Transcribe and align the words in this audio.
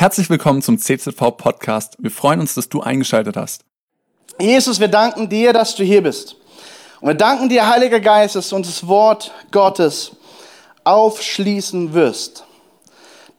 Herzlich 0.00 0.30
willkommen 0.30 0.62
zum 0.62 0.78
CZV 0.78 1.36
Podcast. 1.36 1.96
Wir 1.98 2.12
freuen 2.12 2.38
uns, 2.38 2.54
dass 2.54 2.68
du 2.68 2.80
eingeschaltet 2.80 3.36
hast. 3.36 3.64
Jesus, 4.38 4.78
wir 4.78 4.86
danken 4.86 5.28
dir, 5.28 5.52
dass 5.52 5.74
du 5.74 5.82
hier 5.82 6.04
bist. 6.04 6.36
Und 7.00 7.08
wir 7.08 7.14
danken 7.14 7.48
dir, 7.48 7.68
Heiliger 7.68 7.98
Geist, 7.98 8.36
dass 8.36 8.50
du 8.50 8.54
uns 8.54 8.68
das 8.68 8.86
Wort 8.86 9.32
Gottes 9.50 10.12
aufschließen 10.84 11.94
wirst. 11.94 12.44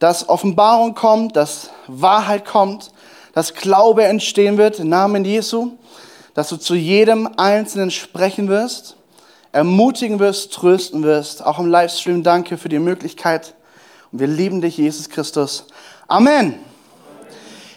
Dass 0.00 0.28
Offenbarung 0.28 0.94
kommt, 0.94 1.34
dass 1.34 1.70
Wahrheit 1.86 2.44
kommt, 2.44 2.90
dass 3.32 3.54
Glaube 3.54 4.04
entstehen 4.04 4.58
wird 4.58 4.80
im 4.80 4.90
Namen 4.90 5.24
Jesu, 5.24 5.78
dass 6.34 6.50
du 6.50 6.58
zu 6.58 6.74
jedem 6.74 7.26
Einzelnen 7.38 7.90
sprechen 7.90 8.48
wirst, 8.48 8.96
ermutigen 9.52 10.18
wirst, 10.18 10.52
trösten 10.52 11.04
wirst. 11.04 11.42
Auch 11.42 11.58
im 11.58 11.68
Livestream 11.68 12.22
danke 12.22 12.58
für 12.58 12.68
die 12.68 12.80
Möglichkeit. 12.80 13.54
Und 14.12 14.18
wir 14.18 14.26
lieben 14.26 14.60
dich, 14.60 14.76
Jesus 14.76 15.08
Christus. 15.08 15.64
Amen. 16.10 16.56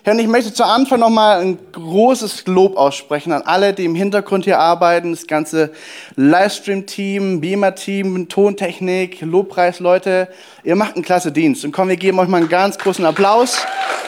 Herr, 0.01 0.13
und 0.13 0.19
ich 0.19 0.25
möchte 0.25 0.51
zu 0.51 0.65
Anfang 0.65 0.99
nochmal 0.99 1.41
ein 1.41 1.59
großes 1.71 2.47
Lob 2.47 2.77
aussprechen 2.77 3.31
an 3.31 3.43
alle, 3.43 3.73
die 3.73 3.85
im 3.85 3.93
Hintergrund 3.93 4.45
hier 4.45 4.57
arbeiten, 4.57 5.11
das 5.11 5.27
ganze 5.27 5.71
Livestream-Team, 6.15 7.41
Beamer-Team, 7.41 8.27
Tontechnik, 8.29 9.21
Lobpreis-Leute. 9.21 10.29
Ihr 10.63 10.75
macht 10.75 10.95
einen 10.95 11.05
klasse 11.05 11.31
Dienst. 11.31 11.63
Und 11.63 11.73
komm, 11.73 11.89
wir 11.89 11.95
geben 11.95 12.17
euch 12.17 12.27
mal 12.27 12.37
einen 12.37 12.49
ganz 12.49 12.79
großen 12.79 13.05
Applaus. 13.05 13.59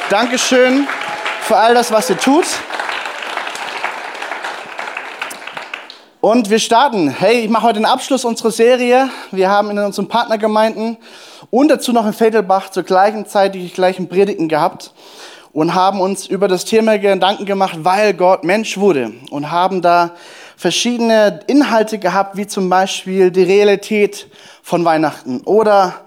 Dankeschön 0.09 0.88
für 1.41 1.57
all 1.57 1.76
das, 1.76 1.91
was 1.91 2.10
ihr 2.10 2.18
tut. 2.18 2.46
Und 6.25 6.49
wir 6.49 6.57
starten. 6.57 7.07
Hey, 7.07 7.41
ich 7.41 7.49
mache 7.52 7.67
heute 7.67 7.75
den 7.75 7.85
Abschluss 7.85 8.25
unserer 8.25 8.49
Serie. 8.49 9.09
Wir 9.29 9.47
haben 9.47 9.70
in 9.70 9.77
unseren 9.77 10.07
Partnergemeinden 10.07 10.98
und 11.51 11.67
dazu 11.67 11.93
noch 11.93 12.07
in 12.07 12.20
Vedelbach 12.20 12.71
zur 12.71 12.81
gleichen 12.81 13.27
Zeit 13.27 13.53
die 13.53 13.70
gleichen 13.70 14.09
Predigten 14.09 14.48
gehabt 14.49 14.91
und 15.53 15.75
haben 15.75 16.01
uns 16.01 16.25
über 16.25 16.48
das 16.48 16.65
Thema 16.65 16.98
Gedanken 16.98 17.45
gemacht, 17.45 17.77
weil 17.84 18.15
Gott 18.15 18.43
Mensch 18.43 18.79
wurde 18.79 19.12
und 19.29 19.51
haben 19.51 19.84
da 19.84 20.15
verschiedene 20.57 21.41
Inhalte 21.45 21.99
gehabt, 21.99 22.37
wie 22.37 22.48
zum 22.48 22.71
Beispiel 22.71 23.29
die 23.29 23.43
Realität 23.43 24.27
von 24.63 24.84
Weihnachten 24.84 25.41
oder 25.41 26.04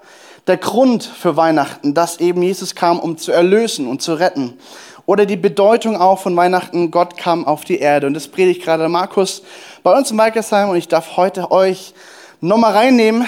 der 0.49 0.57
Grund 0.57 1.03
für 1.03 1.37
Weihnachten, 1.37 1.93
dass 1.93 2.19
eben 2.19 2.41
Jesus 2.41 2.73
kam, 2.73 2.99
um 2.99 3.19
zu 3.19 3.31
erlösen 3.31 3.85
und 3.85 4.01
zu 4.01 4.15
retten. 4.15 4.57
Oder 5.05 5.27
die 5.27 5.37
Bedeutung 5.37 5.95
auch 5.95 6.17
von 6.17 6.35
Weihnachten, 6.35 6.89
Gott 6.89 7.17
kam 7.17 7.45
auf 7.45 7.65
die 7.65 7.77
Erde. 7.77 8.07
Und 8.07 8.15
das 8.15 8.27
predigt 8.27 8.63
gerade 8.63 8.89
Markus 8.89 9.43
bei 9.83 9.95
uns 9.95 10.09
in 10.09 10.17
Weikersheim 10.17 10.69
und 10.69 10.75
ich 10.75 10.87
darf 10.87 11.17
heute 11.17 11.51
euch 11.51 11.93
nochmal 12.41 12.73
reinnehmen, 12.73 13.27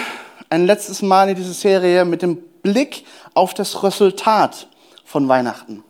ein 0.50 0.66
letztes 0.66 1.04
Mal 1.04 1.30
in 1.30 1.36
diese 1.36 1.54
Serie 1.54 2.06
mit 2.06 2.24
dem 2.24 2.38
Blick 2.64 3.06
auf 3.36 3.54
das 3.54 3.84
Resultat 3.84 4.68
von 5.06 5.28
Weihnachten. 5.28 5.84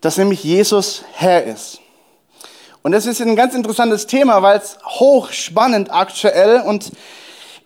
Dass 0.00 0.16
nämlich 0.16 0.42
Jesus 0.42 1.04
Herr 1.12 1.44
ist. 1.44 1.80
Und 2.82 2.92
das 2.92 3.04
ist 3.04 3.20
ein 3.20 3.36
ganz 3.36 3.54
interessantes 3.54 4.06
Thema, 4.06 4.40
weil 4.40 4.56
es 4.56 4.78
hochspannend 4.86 5.92
aktuell 5.92 6.62
und 6.62 6.92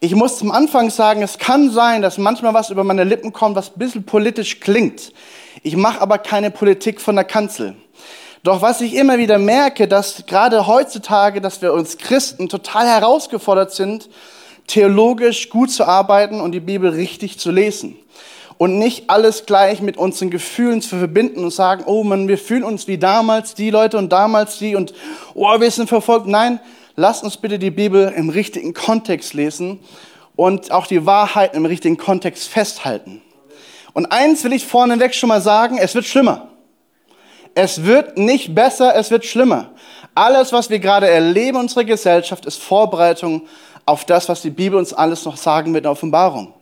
ich 0.04 0.14
muss 0.14 0.36
zum 0.36 0.52
Anfang 0.52 0.90
sagen, 0.90 1.22
es 1.22 1.38
kann 1.38 1.70
sein, 1.70 2.02
dass 2.02 2.18
manchmal 2.18 2.52
was 2.52 2.68
über 2.68 2.84
meine 2.84 3.04
Lippen 3.04 3.32
kommt, 3.32 3.56
was 3.56 3.70
ein 3.70 3.78
bisschen 3.78 4.04
politisch 4.04 4.60
klingt. 4.60 5.14
Ich 5.62 5.76
mache 5.76 6.02
aber 6.02 6.18
keine 6.18 6.50
Politik 6.50 7.00
von 7.00 7.14
der 7.14 7.24
Kanzel. 7.24 7.74
Doch 8.42 8.60
was 8.60 8.82
ich 8.82 8.94
immer 8.96 9.16
wieder 9.16 9.38
merke, 9.38 9.88
dass 9.88 10.26
gerade 10.26 10.66
heutzutage, 10.66 11.40
dass 11.40 11.62
wir 11.62 11.72
uns 11.72 11.96
Christen 11.96 12.50
total 12.50 12.86
herausgefordert 12.86 13.72
sind, 13.72 14.10
theologisch 14.66 15.48
gut 15.48 15.70
zu 15.70 15.86
arbeiten 15.86 16.42
und 16.42 16.52
die 16.52 16.60
Bibel 16.60 16.90
richtig 16.90 17.38
zu 17.38 17.50
lesen. 17.50 17.96
Und 18.58 18.78
nicht 18.78 19.08
alles 19.08 19.46
gleich 19.46 19.80
mit 19.80 19.96
unseren 19.96 20.28
Gefühlen 20.28 20.82
zu 20.82 20.96
verbinden 20.96 21.44
und 21.44 21.50
sagen, 21.50 21.84
oh 21.86 22.04
man, 22.04 22.28
wir 22.28 22.36
fühlen 22.36 22.62
uns 22.62 22.86
wie 22.86 22.98
damals 22.98 23.54
die 23.54 23.70
Leute 23.70 23.96
und 23.96 24.12
damals 24.12 24.58
die 24.58 24.76
und 24.76 24.92
oh, 25.32 25.58
wir 25.58 25.70
sind 25.70 25.88
verfolgt. 25.88 26.26
Nein, 26.26 26.60
lasst 26.96 27.24
uns 27.24 27.36
bitte 27.36 27.58
die 27.58 27.70
Bibel 27.70 28.12
im 28.16 28.28
richtigen 28.28 28.74
Kontext 28.74 29.34
lesen 29.34 29.80
und 30.36 30.70
auch 30.70 30.86
die 30.86 31.06
Wahrheit 31.06 31.54
im 31.54 31.64
richtigen 31.64 31.96
Kontext 31.96 32.48
festhalten. 32.48 33.22
Und 33.92 34.06
eins 34.06 34.42
will 34.44 34.52
ich 34.52 34.66
vorneweg 34.66 35.14
schon 35.14 35.28
mal 35.28 35.40
sagen, 35.40 35.78
es 35.78 35.94
wird 35.94 36.04
schlimmer. 36.04 36.48
Es 37.54 37.84
wird 37.84 38.18
nicht 38.18 38.54
besser, 38.54 38.96
es 38.96 39.10
wird 39.10 39.24
schlimmer. 39.24 39.70
Alles, 40.14 40.52
was 40.52 40.70
wir 40.70 40.80
gerade 40.80 41.08
erleben 41.08 41.56
in 41.56 41.62
unserer 41.62 41.84
Gesellschaft, 41.84 42.46
ist 42.46 42.60
Vorbereitung 42.60 43.46
auf 43.86 44.04
das, 44.04 44.28
was 44.28 44.42
die 44.42 44.50
Bibel 44.50 44.78
uns 44.78 44.92
alles 44.92 45.24
noch 45.24 45.36
sagen 45.36 45.72
wird 45.72 45.82
in 45.82 45.84
der 45.84 45.92
Offenbarung. 45.92 46.52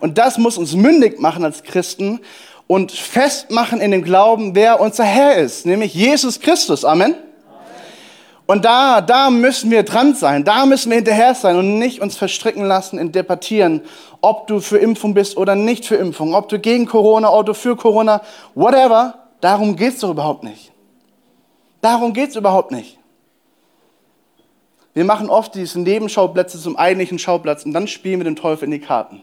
Und 0.00 0.18
das 0.18 0.38
muss 0.38 0.58
uns 0.58 0.74
mündig 0.74 1.20
machen 1.20 1.44
als 1.44 1.62
Christen 1.62 2.20
und 2.66 2.90
festmachen 2.90 3.80
in 3.80 3.92
dem 3.92 4.02
Glauben, 4.02 4.54
wer 4.54 4.80
unser 4.80 5.04
Herr 5.04 5.36
ist, 5.36 5.66
nämlich 5.66 5.94
Jesus 5.94 6.40
Christus. 6.40 6.84
Amen. 6.84 7.14
Und 8.46 8.64
da, 8.64 9.00
da 9.00 9.30
müssen 9.30 9.72
wir 9.72 9.82
dran 9.82 10.14
sein, 10.14 10.44
da 10.44 10.66
müssen 10.66 10.90
wir 10.90 10.96
hinterher 10.96 11.34
sein 11.34 11.56
und 11.56 11.80
nicht 11.80 12.00
uns 12.00 12.16
verstricken 12.16 12.64
lassen 12.64 12.96
in 12.96 13.10
Debattieren, 13.10 13.82
ob 14.20 14.46
du 14.46 14.60
für 14.60 14.78
Impfung 14.78 15.14
bist 15.14 15.36
oder 15.36 15.56
nicht 15.56 15.84
für 15.84 15.96
Impfung, 15.96 16.34
ob 16.34 16.48
du 16.48 16.60
gegen 16.60 16.86
Corona, 16.86 17.42
du 17.42 17.54
für 17.54 17.74
Corona, 17.76 18.22
whatever. 18.54 19.14
Darum 19.40 19.74
geht's 19.74 20.00
doch 20.00 20.10
überhaupt 20.10 20.44
nicht. 20.44 20.72
Darum 21.80 22.12
geht's 22.12 22.36
überhaupt 22.36 22.70
nicht. 22.70 22.98
Wir 24.94 25.04
machen 25.04 25.28
oft 25.28 25.54
diese 25.54 25.80
Nebenschauplätze 25.80 26.58
zum 26.58 26.76
eigentlichen 26.76 27.18
Schauplatz 27.18 27.66
und 27.66 27.72
dann 27.72 27.88
spielen 27.88 28.20
wir 28.20 28.24
den 28.24 28.36
Teufel 28.36 28.64
in 28.64 28.70
die 28.70 28.80
Karten. 28.80 29.22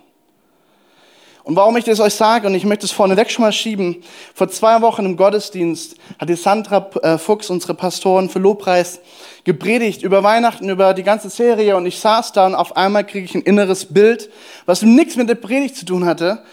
Und 1.43 1.57
warum 1.57 1.75
ich 1.75 1.83
das 1.83 1.99
euch 1.99 2.13
sage, 2.13 2.47
und 2.47 2.55
ich 2.55 2.63
möchte 2.63 2.85
es 2.85 2.93
vorneweg 2.93 3.29
schon 3.29 3.43
mal 3.43 3.51
schieben, 3.51 4.01
vor 4.33 4.47
zwei 4.47 4.81
Wochen 4.81 5.05
im 5.05 5.17
Gottesdienst 5.17 5.97
hat 6.17 6.29
die 6.29 6.35
Sandra 6.35 6.89
äh, 7.01 7.17
Fuchs, 7.17 7.49
unsere 7.49 7.73
Pastorin 7.73 8.29
für 8.29 8.39
Lobpreis, 8.39 9.01
gepredigt 9.43 10.03
über 10.03 10.23
Weihnachten, 10.23 10.69
über 10.69 10.93
die 10.93 11.03
ganze 11.03 11.29
Serie 11.29 11.75
und 11.75 11.85
ich 11.85 11.99
saß 11.99 12.31
da 12.31 12.45
und 12.45 12.55
auf 12.55 12.77
einmal 12.77 13.05
kriege 13.05 13.25
ich 13.25 13.35
ein 13.35 13.41
inneres 13.41 13.93
Bild, 13.93 14.29
was 14.65 14.83
nichts 14.83 15.17
mit 15.17 15.27
der 15.27 15.35
Predigt 15.35 15.75
zu 15.75 15.85
tun 15.85 16.05
hatte. 16.05 16.43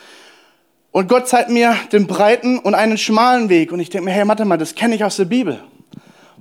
Und 0.91 1.09
Gott 1.09 1.29
zeigt 1.29 1.51
mir 1.51 1.77
den 1.93 2.09
breiten 2.09 2.59
und 2.59 2.75
einen 2.75 2.99
schmalen 2.99 3.49
Weg 3.49 3.71
und 3.71 3.79
ich 3.79 3.91
denke 3.91 4.07
mir, 4.07 4.11
hey, 4.11 4.27
warte 4.27 4.45
mal, 4.45 4.59
das 4.59 4.75
kenne 4.75 4.97
ich 4.97 5.05
aus 5.05 5.17
der 5.17 5.27
Bibel. 5.27 5.61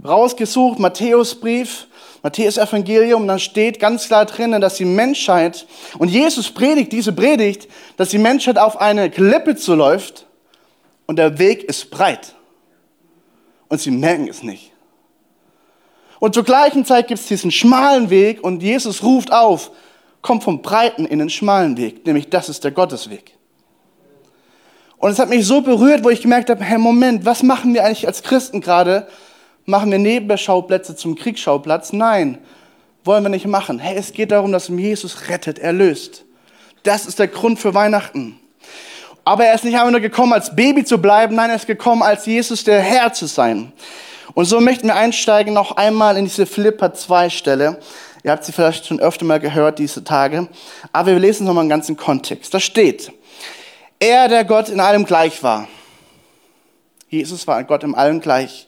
Rausgesucht, 0.03 0.79
Matthäusbrief, 0.79 1.85
Matthäus 2.21 2.57
Evangelium, 2.57 3.27
da 3.27 3.39
steht 3.39 3.79
ganz 3.79 4.07
klar 4.07 4.25
drinnen, 4.25 4.59
dass 4.61 4.75
die 4.75 4.85
Menschheit, 4.85 5.65
und 5.97 6.09
Jesus 6.09 6.51
predigt 6.51 6.91
diese 6.91 7.13
Predigt, 7.13 7.67
dass 7.97 8.09
die 8.09 8.17
Menschheit 8.17 8.57
auf 8.57 8.79
eine 8.79 9.09
Klippe 9.09 9.55
zuläuft 9.55 10.25
und 11.05 11.17
der 11.17 11.39
Weg 11.39 11.63
ist 11.63 11.89
breit. 11.89 12.35
Und 13.69 13.79
sie 13.79 13.91
merken 13.91 14.27
es 14.27 14.43
nicht. 14.43 14.73
Und 16.19 16.33
zur 16.33 16.43
gleichen 16.43 16.83
Zeit 16.83 17.07
gibt 17.07 17.21
es 17.21 17.27
diesen 17.27 17.51
schmalen 17.51 18.09
Weg 18.09 18.43
und 18.43 18.61
Jesus 18.61 19.03
ruft 19.03 19.31
auf, 19.31 19.71
komm 20.21 20.41
vom 20.41 20.61
breiten 20.61 21.05
in 21.05 21.19
den 21.19 21.29
schmalen 21.29 21.77
Weg, 21.77 22.05
nämlich 22.05 22.29
das 22.29 22.49
ist 22.49 22.65
der 22.65 22.71
Gottesweg. 22.71 23.37
Und 24.97 25.11
es 25.11 25.19
hat 25.19 25.29
mich 25.29 25.45
so 25.45 25.61
berührt, 25.61 26.03
wo 26.03 26.09
ich 26.09 26.21
gemerkt 26.21 26.49
habe, 26.49 26.61
hey 26.61 26.77
Moment, 26.77 27.23
was 27.23 27.41
machen 27.41 27.73
wir 27.73 27.85
eigentlich 27.85 28.05
als 28.05 28.21
Christen 28.21 28.59
gerade? 28.59 29.07
Machen 29.65 29.91
wir 29.91 29.99
Nebenschauplätze 29.99 30.95
zum 30.95 31.15
Kriegsschauplatz? 31.15 31.93
Nein, 31.93 32.39
wollen 33.03 33.23
wir 33.23 33.29
nicht 33.29 33.47
machen. 33.47 33.79
Hey, 33.79 33.97
es 33.97 34.13
geht 34.13 34.31
darum, 34.31 34.51
dass 34.51 34.67
Jesus 34.67 35.29
rettet, 35.29 35.59
erlöst. 35.59 36.25
Das 36.83 37.05
ist 37.05 37.19
der 37.19 37.27
Grund 37.27 37.59
für 37.59 37.73
Weihnachten. 37.73 38.39
Aber 39.25 39.45
er 39.45 39.53
ist 39.53 39.63
nicht 39.63 39.75
einfach 39.75 39.91
nur 39.91 39.99
gekommen, 39.99 40.33
als 40.33 40.55
Baby 40.55 40.83
zu 40.83 40.97
bleiben, 40.97 41.35
nein, 41.35 41.49
er 41.49 41.57
ist 41.57 41.67
gekommen, 41.67 42.01
als 42.01 42.25
Jesus 42.25 42.63
der 42.63 42.81
Herr 42.81 43.13
zu 43.13 43.27
sein. 43.27 43.71
Und 44.33 44.45
so 44.45 44.59
möchten 44.59 44.87
wir 44.87 44.95
einsteigen 44.95 45.53
noch 45.53 45.77
einmal 45.77 46.17
in 46.17 46.25
diese 46.25 46.45
Philippa 46.45 46.93
2 46.93 47.29
Stelle. 47.29 47.79
Ihr 48.23 48.31
habt 48.31 48.43
sie 48.43 48.51
vielleicht 48.51 48.85
schon 48.85 48.99
öfter 48.99 49.25
mal 49.25 49.39
gehört 49.39 49.79
diese 49.79 50.03
Tage. 50.03 50.47
Aber 50.91 51.11
wir 51.11 51.19
lesen 51.19 51.45
nochmal 51.45 51.61
einen 51.61 51.69
ganzen 51.69 51.97
Kontext. 51.97 52.53
Da 52.53 52.59
steht, 52.59 53.11
er, 53.99 54.27
der 54.27 54.45
Gott 54.45 54.69
in 54.69 54.79
allem 54.79 55.05
gleich 55.05 55.43
war. 55.43 55.67
Jesus 57.09 57.47
war 57.47 57.63
Gott 57.63 57.83
in 57.83 57.95
allem 57.95 58.21
gleich 58.21 58.67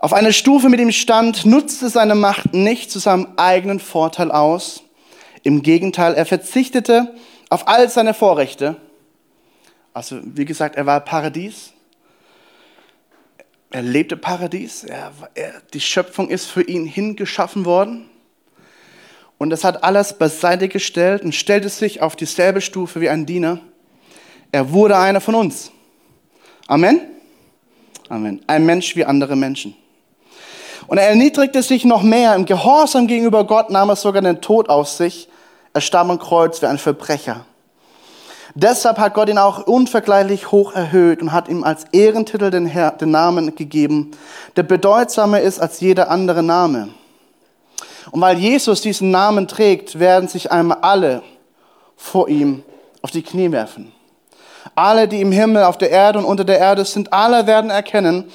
auf 0.00 0.14
eine 0.14 0.32
Stufe 0.32 0.70
mit 0.70 0.80
ihm 0.80 0.92
stand, 0.92 1.44
nutzte 1.44 1.90
seine 1.90 2.14
Macht 2.14 2.54
nicht 2.54 2.90
zu 2.90 2.98
seinem 2.98 3.28
eigenen 3.36 3.80
Vorteil 3.80 4.30
aus. 4.30 4.82
Im 5.42 5.62
Gegenteil, 5.62 6.14
er 6.14 6.24
verzichtete 6.24 7.14
auf 7.50 7.68
all 7.68 7.86
seine 7.90 8.14
Vorrechte. 8.14 8.76
Also, 9.92 10.20
wie 10.24 10.46
gesagt, 10.46 10.76
er 10.76 10.86
war 10.86 11.00
Paradies. 11.00 11.74
Er 13.70 13.82
lebte 13.82 14.16
Paradies. 14.16 14.84
Er, 14.84 15.12
er, 15.34 15.52
die 15.74 15.80
Schöpfung 15.80 16.30
ist 16.30 16.46
für 16.46 16.62
ihn 16.62 16.86
hingeschaffen 16.86 17.66
worden. 17.66 18.08
Und 19.36 19.50
das 19.50 19.64
hat 19.64 19.84
alles 19.84 20.16
beiseite 20.16 20.68
gestellt 20.68 21.22
und 21.22 21.34
stellte 21.34 21.68
sich 21.68 22.00
auf 22.00 22.16
dieselbe 22.16 22.62
Stufe 22.62 23.02
wie 23.02 23.10
ein 23.10 23.26
Diener. 23.26 23.60
Er 24.50 24.72
wurde 24.72 24.96
einer 24.96 25.20
von 25.20 25.34
uns. 25.34 25.70
Amen. 26.66 27.02
Amen. 28.08 28.42
Ein 28.46 28.64
Mensch 28.64 28.96
wie 28.96 29.04
andere 29.04 29.36
Menschen. 29.36 29.76
Und 30.90 30.98
er 30.98 31.06
erniedrigte 31.06 31.62
sich 31.62 31.84
noch 31.84 32.02
mehr. 32.02 32.34
Im 32.34 32.46
Gehorsam 32.46 33.06
gegenüber 33.06 33.44
Gott 33.44 33.70
nahm 33.70 33.90
er 33.90 33.94
sogar 33.94 34.22
den 34.22 34.40
Tod 34.40 34.68
auf 34.68 34.88
sich. 34.88 35.28
Er 35.72 35.80
starb 35.80 36.10
am 36.10 36.18
Kreuz 36.18 36.60
wie 36.62 36.66
ein 36.66 36.78
Verbrecher. 36.78 37.44
Deshalb 38.56 38.98
hat 38.98 39.14
Gott 39.14 39.28
ihn 39.28 39.38
auch 39.38 39.68
unvergleichlich 39.68 40.50
hoch 40.50 40.74
erhöht 40.74 41.22
und 41.22 41.30
hat 41.30 41.48
ihm 41.48 41.62
als 41.62 41.84
Ehrentitel 41.92 42.50
den, 42.50 42.66
Herr, 42.66 42.90
den 42.90 43.12
Namen 43.12 43.54
gegeben, 43.54 44.10
der 44.56 44.64
bedeutsamer 44.64 45.40
ist 45.40 45.60
als 45.60 45.78
jeder 45.78 46.10
andere 46.10 46.42
Name. 46.42 46.88
Und 48.10 48.20
weil 48.20 48.38
Jesus 48.38 48.80
diesen 48.80 49.12
Namen 49.12 49.46
trägt, 49.46 50.00
werden 50.00 50.28
sich 50.28 50.50
einmal 50.50 50.78
alle 50.80 51.22
vor 51.96 52.28
ihm 52.28 52.64
auf 53.00 53.12
die 53.12 53.22
Knie 53.22 53.52
werfen. 53.52 53.92
Alle, 54.74 55.06
die 55.06 55.20
im 55.20 55.30
Himmel, 55.30 55.62
auf 55.62 55.78
der 55.78 55.90
Erde 55.90 56.18
und 56.18 56.24
unter 56.24 56.42
der 56.42 56.58
Erde 56.58 56.84
sind, 56.84 57.12
alle 57.12 57.46
werden 57.46 57.70
erkennen 57.70 58.28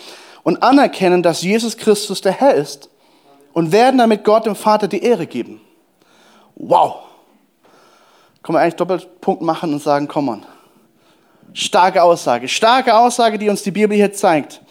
und 0.46 0.62
anerkennen, 0.62 1.24
dass 1.24 1.42
Jesus 1.42 1.76
Christus 1.76 2.22
der 2.22 2.32
Herr 2.32 2.54
ist 2.54 2.88
und 3.52 3.72
werden 3.72 3.98
damit 3.98 4.24
Gott 4.24 4.46
dem 4.46 4.56
Vater 4.56 4.88
die 4.88 5.02
Ehre 5.02 5.26
geben. 5.26 5.60
Wow. 6.54 6.98
Können 8.44 8.58
wir 8.58 8.62
eigentlich 8.62 8.76
Doppelpunkt 8.76 9.42
machen 9.42 9.74
und 9.74 9.82
sagen, 9.82 10.08
komm 10.08 10.30
on. 10.30 10.46
Starke 11.54 12.04
Aussage. 12.04 12.48
Starke 12.48 12.96
Aussage, 12.96 13.40
die 13.40 13.50
uns 13.50 13.64
die 13.64 13.72
Bibel 13.72 13.98
hier 13.98 14.14
zeigt. 14.14 14.62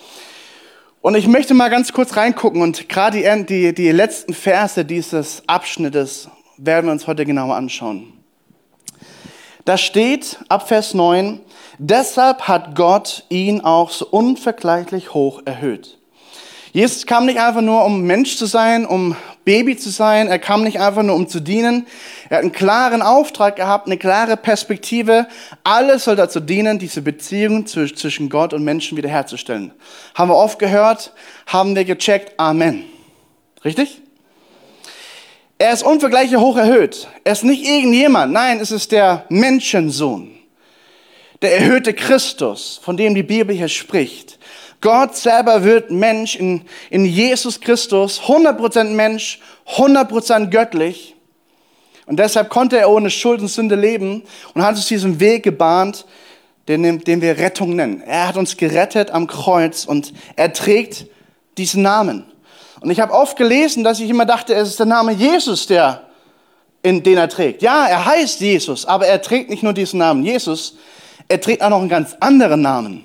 Und 1.00 1.16
ich 1.16 1.26
möchte 1.26 1.54
mal 1.54 1.70
ganz 1.70 1.92
kurz 1.92 2.16
reingucken 2.16 2.62
und 2.62 2.88
gerade 2.88 3.18
die, 3.18 3.44
die, 3.44 3.74
die 3.74 3.90
letzten 3.90 4.32
Verse 4.32 4.84
dieses 4.84 5.42
Abschnittes 5.48 6.28
werden 6.56 6.86
wir 6.86 6.92
uns 6.92 7.08
heute 7.08 7.26
genauer 7.26 7.56
anschauen. 7.56 8.12
Da 9.64 9.76
steht 9.76 10.38
ab 10.48 10.68
Vers 10.68 10.94
9, 10.94 11.40
deshalb 11.78 12.42
hat 12.42 12.74
Gott 12.74 13.24
ihn 13.28 13.60
auch 13.60 13.90
so 13.90 14.06
unvergleichlich 14.06 15.14
hoch 15.14 15.42
erhöht. 15.44 15.98
Jesus 16.74 17.06
kam 17.06 17.26
nicht 17.26 17.38
einfach 17.38 17.60
nur, 17.60 17.84
um 17.84 18.02
Mensch 18.02 18.36
zu 18.36 18.46
sein, 18.46 18.84
um 18.84 19.14
Baby 19.44 19.76
zu 19.76 19.90
sein. 19.90 20.26
Er 20.26 20.40
kam 20.40 20.64
nicht 20.64 20.80
einfach 20.80 21.04
nur, 21.04 21.14
um 21.14 21.28
zu 21.28 21.38
dienen. 21.38 21.86
Er 22.28 22.38
hat 22.38 22.42
einen 22.42 22.50
klaren 22.50 23.00
Auftrag 23.00 23.54
gehabt, 23.54 23.86
eine 23.86 23.96
klare 23.96 24.36
Perspektive. 24.36 25.28
Alles 25.62 26.02
soll 26.02 26.16
dazu 26.16 26.40
dienen, 26.40 26.80
diese 26.80 27.00
Beziehung 27.00 27.66
zwischen 27.66 28.28
Gott 28.28 28.52
und 28.52 28.64
Menschen 28.64 28.98
wiederherzustellen. 28.98 29.72
Haben 30.16 30.30
wir 30.30 30.36
oft 30.36 30.58
gehört, 30.58 31.12
haben 31.46 31.76
wir 31.76 31.84
gecheckt. 31.84 32.40
Amen. 32.40 32.82
Richtig? 33.64 34.02
Er 35.58 35.72
ist 35.72 35.84
unvergleichlich 35.84 36.40
hoch 36.40 36.56
erhöht. 36.56 37.06
Er 37.22 37.32
ist 37.32 37.44
nicht 37.44 37.64
irgendjemand. 37.64 38.32
Nein, 38.32 38.58
es 38.58 38.72
ist 38.72 38.90
der 38.90 39.26
Menschensohn. 39.28 40.33
Der 41.44 41.58
erhöhte 41.58 41.92
Christus, 41.92 42.80
von 42.82 42.96
dem 42.96 43.14
die 43.14 43.22
Bibel 43.22 43.54
hier 43.54 43.68
spricht. 43.68 44.38
Gott 44.80 45.14
selber 45.14 45.62
wird 45.62 45.90
Mensch 45.90 46.36
in, 46.36 46.62
in 46.88 47.04
Jesus 47.04 47.60
Christus, 47.60 48.18
100% 48.22 48.84
Mensch, 48.84 49.40
100% 49.76 50.48
göttlich. 50.48 51.14
Und 52.06 52.18
deshalb 52.18 52.48
konnte 52.48 52.78
er 52.78 52.88
ohne 52.88 53.10
Schuld 53.10 53.42
und 53.42 53.48
Sünde 53.48 53.74
leben 53.74 54.22
und 54.54 54.62
hat 54.62 54.76
uns 54.76 54.86
diesen 54.86 55.20
Weg 55.20 55.42
gebahnt, 55.42 56.06
den, 56.66 57.00
den 57.00 57.20
wir 57.20 57.36
Rettung 57.36 57.76
nennen. 57.76 58.00
Er 58.00 58.28
hat 58.28 58.38
uns 58.38 58.56
gerettet 58.56 59.10
am 59.10 59.26
Kreuz 59.26 59.84
und 59.84 60.14
er 60.36 60.50
trägt 60.50 61.04
diesen 61.58 61.82
Namen. 61.82 62.24
Und 62.80 62.90
ich 62.90 63.00
habe 63.00 63.12
oft 63.12 63.36
gelesen, 63.36 63.84
dass 63.84 64.00
ich 64.00 64.08
immer 64.08 64.24
dachte, 64.24 64.54
es 64.54 64.70
ist 64.70 64.78
der 64.78 64.86
Name 64.86 65.12
Jesus, 65.12 65.66
der, 65.66 66.04
in 66.82 67.02
den 67.02 67.18
er 67.18 67.28
trägt. 67.28 67.60
Ja, 67.60 67.86
er 67.86 68.06
heißt 68.06 68.40
Jesus, 68.40 68.86
aber 68.86 69.06
er 69.06 69.20
trägt 69.20 69.50
nicht 69.50 69.62
nur 69.62 69.74
diesen 69.74 69.98
Namen 69.98 70.24
Jesus, 70.24 70.78
er 71.34 71.40
trägt 71.40 71.62
auch 71.62 71.70
noch 71.70 71.80
einen 71.80 71.88
ganz 71.88 72.16
anderen 72.20 72.62
Namen. 72.62 73.04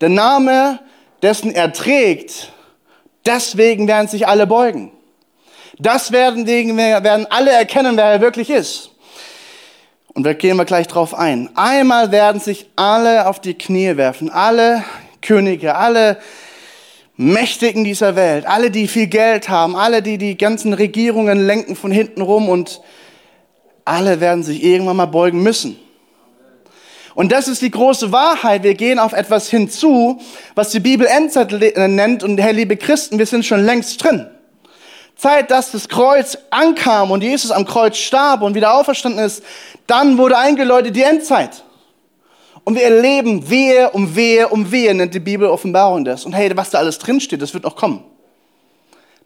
Der 0.00 0.08
Name, 0.08 0.80
dessen 1.22 1.54
er 1.54 1.72
trägt, 1.72 2.52
deswegen 3.24 3.86
werden 3.86 4.08
sich 4.08 4.26
alle 4.26 4.48
beugen. 4.48 4.90
Das 5.78 6.10
werden, 6.10 6.44
werden 6.44 7.26
alle 7.30 7.52
erkennen, 7.52 7.96
wer 7.96 8.06
er 8.06 8.20
wirklich 8.20 8.50
ist. 8.50 8.90
Und 10.12 10.24
da 10.24 10.32
gehen 10.32 10.56
wir 10.56 10.64
gleich 10.64 10.88
drauf 10.88 11.14
ein. 11.14 11.50
Einmal 11.54 12.10
werden 12.10 12.40
sich 12.40 12.68
alle 12.74 13.28
auf 13.28 13.40
die 13.40 13.54
Knie 13.54 13.96
werfen, 13.96 14.28
alle 14.28 14.82
Könige, 15.22 15.76
alle 15.76 16.18
Mächtigen 17.16 17.84
dieser 17.84 18.16
Welt, 18.16 18.44
alle, 18.44 18.72
die 18.72 18.88
viel 18.88 19.06
Geld 19.06 19.48
haben, 19.48 19.76
alle, 19.76 20.02
die 20.02 20.18
die 20.18 20.36
ganzen 20.36 20.72
Regierungen 20.72 21.46
lenken 21.46 21.76
von 21.76 21.92
hinten 21.92 22.22
rum 22.22 22.48
und 22.48 22.80
alle 23.84 24.18
werden 24.18 24.42
sich 24.42 24.64
irgendwann 24.64 24.96
mal 24.96 25.06
beugen 25.06 25.44
müssen. 25.44 25.78
Und 27.16 27.32
das 27.32 27.48
ist 27.48 27.62
die 27.62 27.70
große 27.70 28.12
Wahrheit. 28.12 28.62
Wir 28.62 28.74
gehen 28.74 28.98
auf 28.98 29.14
etwas 29.14 29.48
hinzu, 29.48 30.20
was 30.54 30.68
die 30.70 30.80
Bibel 30.80 31.06
Endzeit 31.06 31.50
äh, 31.50 31.88
nennt. 31.88 32.22
Und 32.22 32.38
Herr, 32.38 32.52
liebe 32.52 32.76
Christen, 32.76 33.18
wir 33.18 33.24
sind 33.24 33.46
schon 33.46 33.64
längst 33.64 34.04
drin. 34.04 34.26
Zeit, 35.16 35.50
dass 35.50 35.72
das 35.72 35.88
Kreuz 35.88 36.36
ankam 36.50 37.10
und 37.10 37.22
Jesus 37.22 37.50
am 37.50 37.64
Kreuz 37.64 37.96
starb 37.96 38.42
und 38.42 38.54
wieder 38.54 38.74
auferstanden 38.74 39.24
ist, 39.24 39.42
dann 39.86 40.18
wurde 40.18 40.36
eingeläutet 40.36 40.94
die 40.94 41.02
Endzeit. 41.04 41.64
Und 42.64 42.74
wir 42.74 42.82
erleben 42.82 43.48
Wehe 43.48 43.88
um 43.92 44.14
Wehe 44.14 44.48
um 44.48 44.70
Wehe, 44.70 44.94
nennt 44.94 45.14
die 45.14 45.20
Bibel 45.20 45.48
Offenbarung 45.48 46.04
das. 46.04 46.26
Und 46.26 46.34
hey, 46.34 46.54
was 46.54 46.68
da 46.68 46.78
alles 46.78 46.98
drinsteht, 46.98 47.40
das 47.40 47.54
wird 47.54 47.64
noch 47.64 47.76
kommen. 47.76 48.04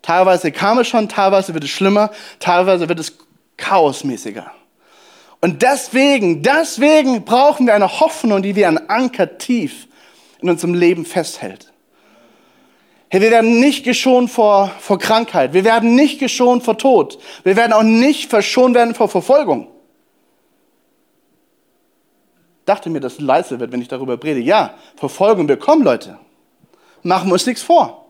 Teilweise 0.00 0.52
kam 0.52 0.78
es 0.78 0.86
schon, 0.86 1.08
teilweise 1.08 1.54
wird 1.54 1.64
es 1.64 1.70
schlimmer, 1.70 2.12
teilweise 2.38 2.88
wird 2.88 3.00
es 3.00 3.14
chaosmäßiger. 3.56 4.52
Und 5.40 5.62
deswegen, 5.62 6.42
deswegen 6.42 7.24
brauchen 7.24 7.66
wir 7.66 7.74
eine 7.74 8.00
Hoffnung, 8.00 8.42
die 8.42 8.56
wie 8.56 8.66
ein 8.66 8.90
Anker 8.90 9.38
tief 9.38 9.88
in 10.40 10.50
unserem 10.50 10.74
Leben 10.74 11.04
festhält. 11.04 11.72
Hey, 13.08 13.20
wir 13.20 13.30
werden 13.30 13.58
nicht 13.58 13.82
geschont 13.84 14.30
vor, 14.30 14.70
vor 14.78 14.98
Krankheit. 14.98 15.52
Wir 15.52 15.64
werden 15.64 15.96
nicht 15.96 16.20
geschont 16.20 16.62
vor 16.62 16.78
Tod. 16.78 17.18
Wir 17.42 17.56
werden 17.56 17.72
auch 17.72 17.82
nicht 17.82 18.30
verschont 18.30 18.74
werden 18.74 18.94
vor 18.94 19.08
Verfolgung. 19.08 19.68
Dachte 22.66 22.88
mir, 22.88 23.00
dass 23.00 23.14
es 23.14 23.20
leise 23.20 23.58
wird, 23.58 23.72
wenn 23.72 23.82
ich 23.82 23.88
darüber 23.88 24.16
predige. 24.16 24.46
Ja, 24.46 24.74
Verfolgung 24.94 25.48
wird 25.48 25.60
kommen, 25.60 25.82
Leute. 25.82 26.18
Machen 27.02 27.28
wir 27.28 27.32
uns 27.32 27.46
nichts 27.46 27.62
vor. 27.62 28.06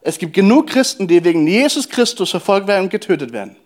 Es 0.00 0.18
gibt 0.18 0.32
genug 0.32 0.68
Christen, 0.68 1.08
die 1.08 1.24
wegen 1.24 1.46
Jesus 1.46 1.88
Christus 1.88 2.30
verfolgt 2.30 2.68
werden 2.68 2.84
und 2.84 2.90
getötet 2.90 3.32
werden. 3.32 3.56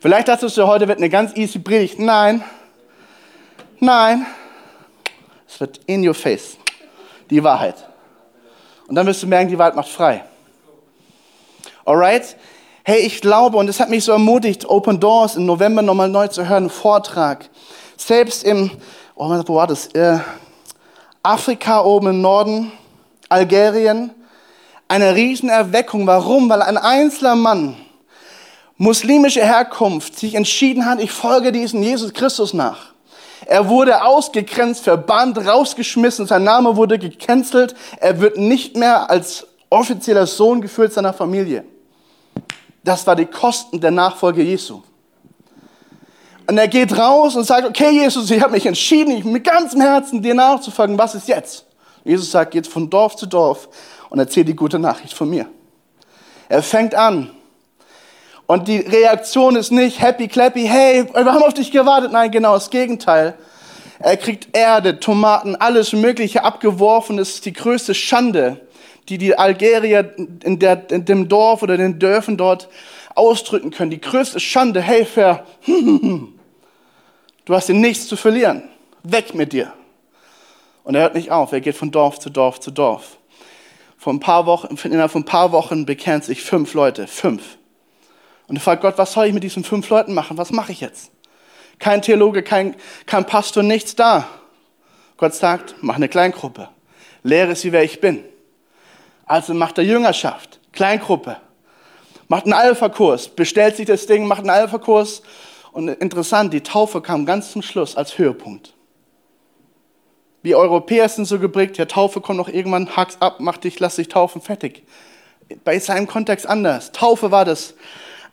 Vielleicht 0.00 0.28
dachtest 0.28 0.56
du, 0.56 0.66
heute 0.66 0.88
wird 0.88 0.98
eine 0.98 1.08
ganz 1.08 1.34
easy 1.36 1.58
Predigt. 1.58 1.98
Nein, 1.98 2.44
nein, 3.80 4.26
es 5.48 5.58
wird 5.58 5.80
in 5.86 6.06
your 6.06 6.14
face. 6.14 6.58
Die 7.30 7.42
Wahrheit. 7.42 7.74
Und 8.86 8.94
dann 8.94 9.06
wirst 9.06 9.22
du 9.22 9.26
merken, 9.26 9.48
die 9.48 9.58
Wahrheit 9.58 9.74
macht 9.74 9.88
frei. 9.88 10.24
Alright? 11.84 12.36
Hey, 12.84 13.00
ich 13.00 13.20
glaube, 13.20 13.56
und 13.56 13.68
es 13.68 13.80
hat 13.80 13.88
mich 13.88 14.04
so 14.04 14.12
ermutigt, 14.12 14.68
Open 14.68 15.00
Doors 15.00 15.34
im 15.34 15.46
November 15.46 15.82
nochmal 15.82 16.08
neu 16.08 16.28
zu 16.28 16.48
hören, 16.48 16.64
einen 16.64 16.70
Vortrag. 16.70 17.48
Selbst 17.96 18.44
im, 18.44 18.70
oh, 19.16 19.28
wo 19.46 19.54
war 19.56 19.66
das? 19.66 19.88
Äh, 19.88 20.18
Afrika 21.22 21.82
oben 21.82 22.08
im 22.08 22.20
Norden, 22.20 22.70
Algerien, 23.28 24.12
eine 24.86 25.16
Riesenerweckung. 25.16 26.06
Warum? 26.06 26.48
Weil 26.48 26.62
ein 26.62 26.76
einzelner 26.76 27.34
Mann 27.34 27.76
muslimische 28.78 29.44
Herkunft 29.44 30.18
sich 30.18 30.34
entschieden 30.34 30.86
hat, 30.86 31.00
ich 31.00 31.10
folge 31.10 31.52
diesem 31.52 31.82
Jesus 31.82 32.12
Christus 32.12 32.52
nach. 32.52 32.92
Er 33.46 33.68
wurde 33.68 34.02
ausgegrenzt, 34.02 34.84
verbannt, 34.84 35.38
rausgeschmissen, 35.38 36.26
sein 36.26 36.44
Name 36.44 36.76
wurde 36.76 36.98
gecancelt, 36.98 37.74
er 37.98 38.20
wird 38.20 38.38
nicht 38.38 38.76
mehr 38.76 39.08
als 39.10 39.46
offizieller 39.70 40.26
Sohn 40.26 40.60
geführt 40.60 40.92
seiner 40.92 41.12
Familie. 41.12 41.64
Das 42.82 43.06
war 43.06 43.16
die 43.16 43.26
Kosten 43.26 43.80
der 43.80 43.90
Nachfolge 43.90 44.42
Jesu. 44.42 44.82
Und 46.48 46.58
er 46.58 46.68
geht 46.68 46.96
raus 46.96 47.34
und 47.34 47.44
sagt, 47.44 47.68
okay 47.68 47.90
Jesus, 47.90 48.30
ich 48.30 48.40
habe 48.40 48.52
mich 48.52 48.66
entschieden, 48.66 49.16
ich 49.16 49.24
mit 49.24 49.44
ganzem 49.44 49.80
Herzen 49.80 50.22
dir 50.22 50.34
nachzufolgen, 50.34 50.96
was 50.96 51.14
ist 51.14 51.28
jetzt? 51.28 51.64
Jesus 52.04 52.30
sagt, 52.30 52.52
geht 52.52 52.68
von 52.68 52.88
Dorf 52.88 53.16
zu 53.16 53.26
Dorf 53.26 53.68
und 54.10 54.20
erzählt 54.20 54.46
die 54.46 54.54
gute 54.54 54.78
Nachricht 54.78 55.12
von 55.12 55.28
mir. 55.28 55.46
Er 56.48 56.62
fängt 56.62 56.94
an, 56.94 57.35
und 58.46 58.68
die 58.68 58.78
Reaktion 58.78 59.56
ist 59.56 59.72
nicht 59.72 60.00
happy, 60.00 60.28
clappy, 60.28 60.66
hey, 60.66 61.04
wir 61.12 61.24
haben 61.24 61.42
auf 61.42 61.54
dich 61.54 61.72
gewartet. 61.72 62.12
Nein, 62.12 62.30
genau 62.30 62.54
das 62.54 62.70
Gegenteil. 62.70 63.34
Er 63.98 64.16
kriegt 64.16 64.56
Erde, 64.56 65.00
Tomaten, 65.00 65.56
alles 65.56 65.92
Mögliche 65.92 66.44
abgeworfen. 66.44 67.16
Das 67.16 67.30
ist 67.30 67.44
die 67.44 67.52
größte 67.52 67.94
Schande, 67.94 68.60
die 69.08 69.18
die 69.18 69.36
Algerier 69.36 70.14
in, 70.44 70.58
der, 70.58 70.88
in 70.90 71.04
dem 71.04 71.28
Dorf 71.28 71.62
oder 71.62 71.76
den 71.76 71.98
Dörfern 71.98 72.36
dort 72.36 72.68
ausdrücken 73.16 73.70
können. 73.70 73.90
Die 73.90 74.00
größte 74.00 74.38
Schande, 74.38 74.80
hey, 74.80 75.04
Fair, 75.04 75.44
du 75.66 76.28
hast 77.48 77.68
dir 77.68 77.74
nichts 77.74 78.06
zu 78.06 78.16
verlieren. 78.16 78.62
Weg 79.02 79.34
mit 79.34 79.52
dir. 79.52 79.72
Und 80.84 80.94
er 80.94 81.02
hört 81.02 81.14
nicht 81.14 81.32
auf, 81.32 81.50
er 81.50 81.60
geht 81.60 81.76
von 81.76 81.90
Dorf 81.90 82.20
zu 82.20 82.30
Dorf 82.30 82.60
zu 82.60 82.70
Dorf. 82.70 83.16
Vor 83.98 84.12
ein 84.12 84.20
paar 84.20 84.46
Wochen, 84.46 84.76
innerhalb 84.84 85.10
von 85.10 85.22
ein 85.22 85.24
paar 85.24 85.50
Wochen 85.50 85.84
bekennen 85.84 86.22
sich 86.22 86.42
fünf 86.42 86.74
Leute, 86.74 87.08
fünf. 87.08 87.42
Und 88.48 88.56
er 88.56 88.60
fragt 88.60 88.82
Gott, 88.82 88.98
was 88.98 89.12
soll 89.12 89.26
ich 89.26 89.32
mit 89.32 89.42
diesen 89.42 89.64
fünf 89.64 89.88
Leuten 89.88 90.14
machen? 90.14 90.38
Was 90.38 90.52
mache 90.52 90.72
ich 90.72 90.80
jetzt? 90.80 91.10
Kein 91.78 92.02
Theologe, 92.02 92.42
kein, 92.42 92.74
kein 93.06 93.26
Pastor, 93.26 93.62
nichts 93.62 93.96
da. 93.96 94.28
Gott 95.16 95.34
sagt, 95.34 95.76
mach 95.80 95.96
eine 95.96 96.08
Kleingruppe. 96.08 96.68
Lehre 97.22 97.56
sie, 97.56 97.72
wer 97.72 97.82
ich 97.82 98.00
bin. 98.00 98.24
Also 99.24 99.54
macht 99.54 99.78
er 99.78 99.84
Jüngerschaft, 99.84 100.60
Kleingruppe. 100.72 101.38
Macht 102.28 102.44
einen 102.44 102.54
Alpha-Kurs, 102.54 103.28
bestellt 103.28 103.76
sich 103.76 103.86
das 103.86 104.06
Ding, 104.06 104.26
macht 104.26 104.40
einen 104.40 104.50
Alpha-Kurs 104.50 105.22
Und 105.72 105.88
interessant, 105.88 106.54
die 106.54 106.62
Taufe 106.62 107.02
kam 107.02 107.26
ganz 107.26 107.52
zum 107.52 107.62
Schluss 107.62 107.96
als 107.96 108.16
Höhepunkt. 108.16 108.72
Wir 110.42 110.58
Europäer 110.58 111.08
sind 111.08 111.26
so 111.26 111.38
geprägt, 111.38 111.76
ja, 111.76 111.84
Taufe 111.84 112.20
kommt 112.20 112.38
noch 112.38 112.48
irgendwann, 112.48 112.96
hack's 112.96 113.16
ab, 113.20 113.36
mach 113.40 113.58
dich, 113.58 113.78
lass 113.80 113.96
dich 113.96 114.08
taufen, 114.08 114.40
fertig. 114.40 114.84
Bei 115.64 115.78
seinem 115.78 116.06
Kontext 116.06 116.46
anders. 116.46 116.92
Taufe 116.92 117.30
war 117.30 117.44
das 117.44 117.74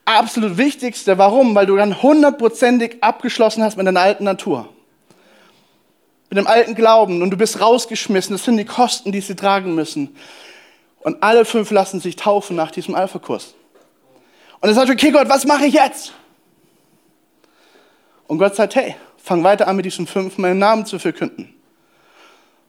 absolut 0.06 0.58
Wichtigste. 0.58 1.18
Warum? 1.18 1.56
Weil 1.56 1.66
du 1.66 1.76
dann 1.76 2.02
hundertprozentig 2.02 3.04
abgeschlossen 3.04 3.64
hast 3.64 3.78
mit 3.78 3.88
deiner 3.88 4.02
alten 4.02 4.24
Natur. 4.24 4.70
Mit 6.30 6.38
dem 6.38 6.48
alten 6.48 6.76
Glauben 6.76 7.22
und 7.22 7.30
du 7.30 7.38
bist 7.38 7.62
rausgeschmissen. 7.62 8.34
Das 8.36 8.46
sind 8.46 8.58
die 8.58 8.66
Kosten, 8.66 9.12
die 9.12 9.22
sie 9.22 9.36
tragen 9.36 9.76
müssen. 9.76 10.16
Und 11.02 11.22
alle 11.22 11.46
fünf 11.46 11.70
lassen 11.72 12.00
sich 12.00 12.16
taufen 12.16 12.56
nach 12.56 12.72
diesem 12.72 12.96
Alpha-Kurs. 12.96 13.56
Und 14.62 14.70
er 14.70 14.76
sagt, 14.76 14.90
okay 14.90 15.12
Gott, 15.12 15.30
was 15.30 15.46
mache 15.46 15.66
ich 15.66 15.74
jetzt? 15.74 16.14
Und 18.28 18.38
Gott 18.38 18.56
sagt, 18.56 18.76
hey, 18.76 18.96
fang 19.18 19.44
weiter 19.44 19.68
an 19.68 19.76
mit 19.76 19.86
diesen 19.86 20.08
fünf 20.08 20.38
meinen 20.38 20.60
Namen 20.60 20.86
zu 20.86 20.98
verkünden. 20.98 21.54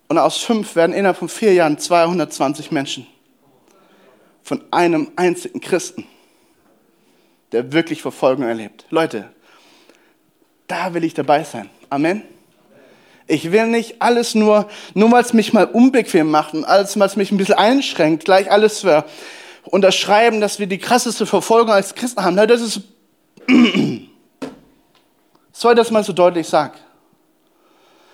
Und 0.08 0.18
aus 0.18 0.38
fünf 0.38 0.76
werden 0.76 0.92
innerhalb 0.92 1.16
von 1.16 1.28
vier 1.28 1.54
Jahren 1.54 1.78
220 1.78 2.70
Menschen. 2.70 3.06
Von 4.42 4.62
einem 4.70 5.12
einzigen 5.16 5.60
Christen, 5.60 6.06
der 7.54 7.73
wirklich 7.73 8.02
Verfolgung 8.02 8.44
erlebt. 8.44 8.84
Leute, 8.90 9.30
da 10.66 10.92
will 10.92 11.04
ich 11.04 11.14
dabei 11.14 11.44
sein. 11.44 11.70
Amen. 11.88 12.23
Ich 13.28 13.52
will 13.52 13.68
nicht 13.68 14.02
alles 14.02 14.34
nur, 14.34 14.68
nur 14.94 15.12
weil 15.12 15.23
es 15.23 15.32
mich 15.32 15.52
mal 15.52 15.66
unbequem 15.66 16.28
macht 16.30 16.54
und 16.54 16.64
alles, 16.64 16.99
weil 16.99 17.06
es 17.06 17.14
mich 17.14 17.30
ein 17.30 17.37
bisschen 17.38 17.54
einschränkt, 17.54 18.25
gleich 18.25 18.50
alles 18.50 18.80
für 18.80 19.04
unterschreiben, 19.62 20.40
dass 20.40 20.58
wir 20.58 20.66
die 20.66 20.78
krasseste 20.78 21.26
Verfolgung 21.26 21.73
als 21.73 21.94
Christen 21.94 22.25
haben. 22.25 22.37
Das 22.37 22.61
ist, 22.61 22.80
soll 25.52 25.76
das 25.76 25.92
mal 25.92 26.02
so 26.02 26.12
deutlich 26.12 26.49
sagen. 26.49 26.75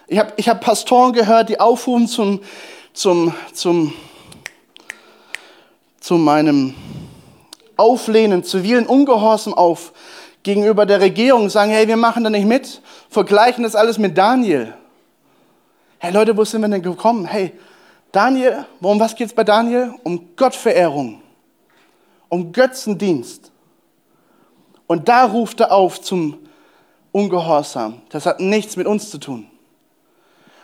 Ich 0.07 0.19
habe 0.19 0.35
ich 0.37 0.51
hab 0.51 0.61
Pastoren 0.61 1.15
gehört, 1.15 1.49
die 1.49 1.59
aufrufen 1.59 2.09
zum, 2.09 2.43
zum, 2.93 3.35
zum, 3.55 3.95
zu 5.99 6.19
meinem 6.19 6.75
Auflehnen, 7.81 8.45
zivilen 8.45 8.87
Ungehorsam 8.87 9.55
auf 9.55 9.93
gegenüber 10.43 10.87
der 10.87 11.01
Regierung, 11.01 11.49
sagen, 11.49 11.71
hey, 11.71 11.89
wir 11.89 11.97
machen 11.97 12.23
da 12.23 12.31
nicht 12.31 12.47
mit, 12.47 12.83
vergleichen 13.09 13.65
das 13.65 13.75
alles 13.75 13.99
mit 13.99 14.17
Daniel. 14.17 14.75
Hey 15.99 16.13
Leute, 16.13 16.37
wo 16.37 16.45
sind 16.45 16.61
wir 16.61 16.69
denn 16.69 16.83
gekommen? 16.83 17.25
Hey, 17.25 17.53
Daniel, 18.13 18.65
worum 18.81 19.01
was 19.01 19.15
geht 19.15 19.29
es 19.29 19.35
bei 19.35 19.45
Daniel? 19.45 19.95
Um 20.03 20.37
Gottverehrung, 20.37 21.23
um 22.29 22.53
Götzendienst. 22.53 23.51
Und 24.87 25.09
da 25.09 25.25
ruft 25.25 25.61
er 25.61 25.73
auf 25.73 26.01
zum 26.01 26.39
Ungehorsam. 27.13 28.03
Das 28.11 28.27
hat 28.27 28.41
nichts 28.41 28.77
mit 28.77 28.87
uns 28.87 29.11
zu 29.11 29.19
tun. 29.19 29.47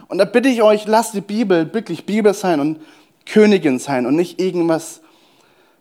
Und 0.08 0.18
da 0.18 0.24
bitte 0.24 0.48
ich 0.48 0.62
euch, 0.62 0.86
lasst 0.86 1.14
die 1.14 1.20
Bibel 1.20 1.72
wirklich 1.72 2.06
Bibel 2.06 2.34
sein 2.34 2.60
und 2.60 2.80
Königin 3.24 3.78
sein 3.78 4.06
und 4.06 4.16
nicht 4.16 4.40
irgendwas 4.40 5.00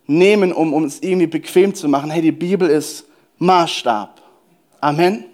nehmen, 0.07 0.53
um, 0.53 0.73
um 0.73 0.83
es 0.83 1.01
irgendwie 1.01 1.27
bequem 1.27 1.73
zu 1.73 1.87
machen. 1.87 2.09
Hey, 2.09 2.21
die 2.21 2.31
Bibel 2.31 2.69
ist 2.69 3.05
Maßstab. 3.39 4.21
Amen. 4.81 5.25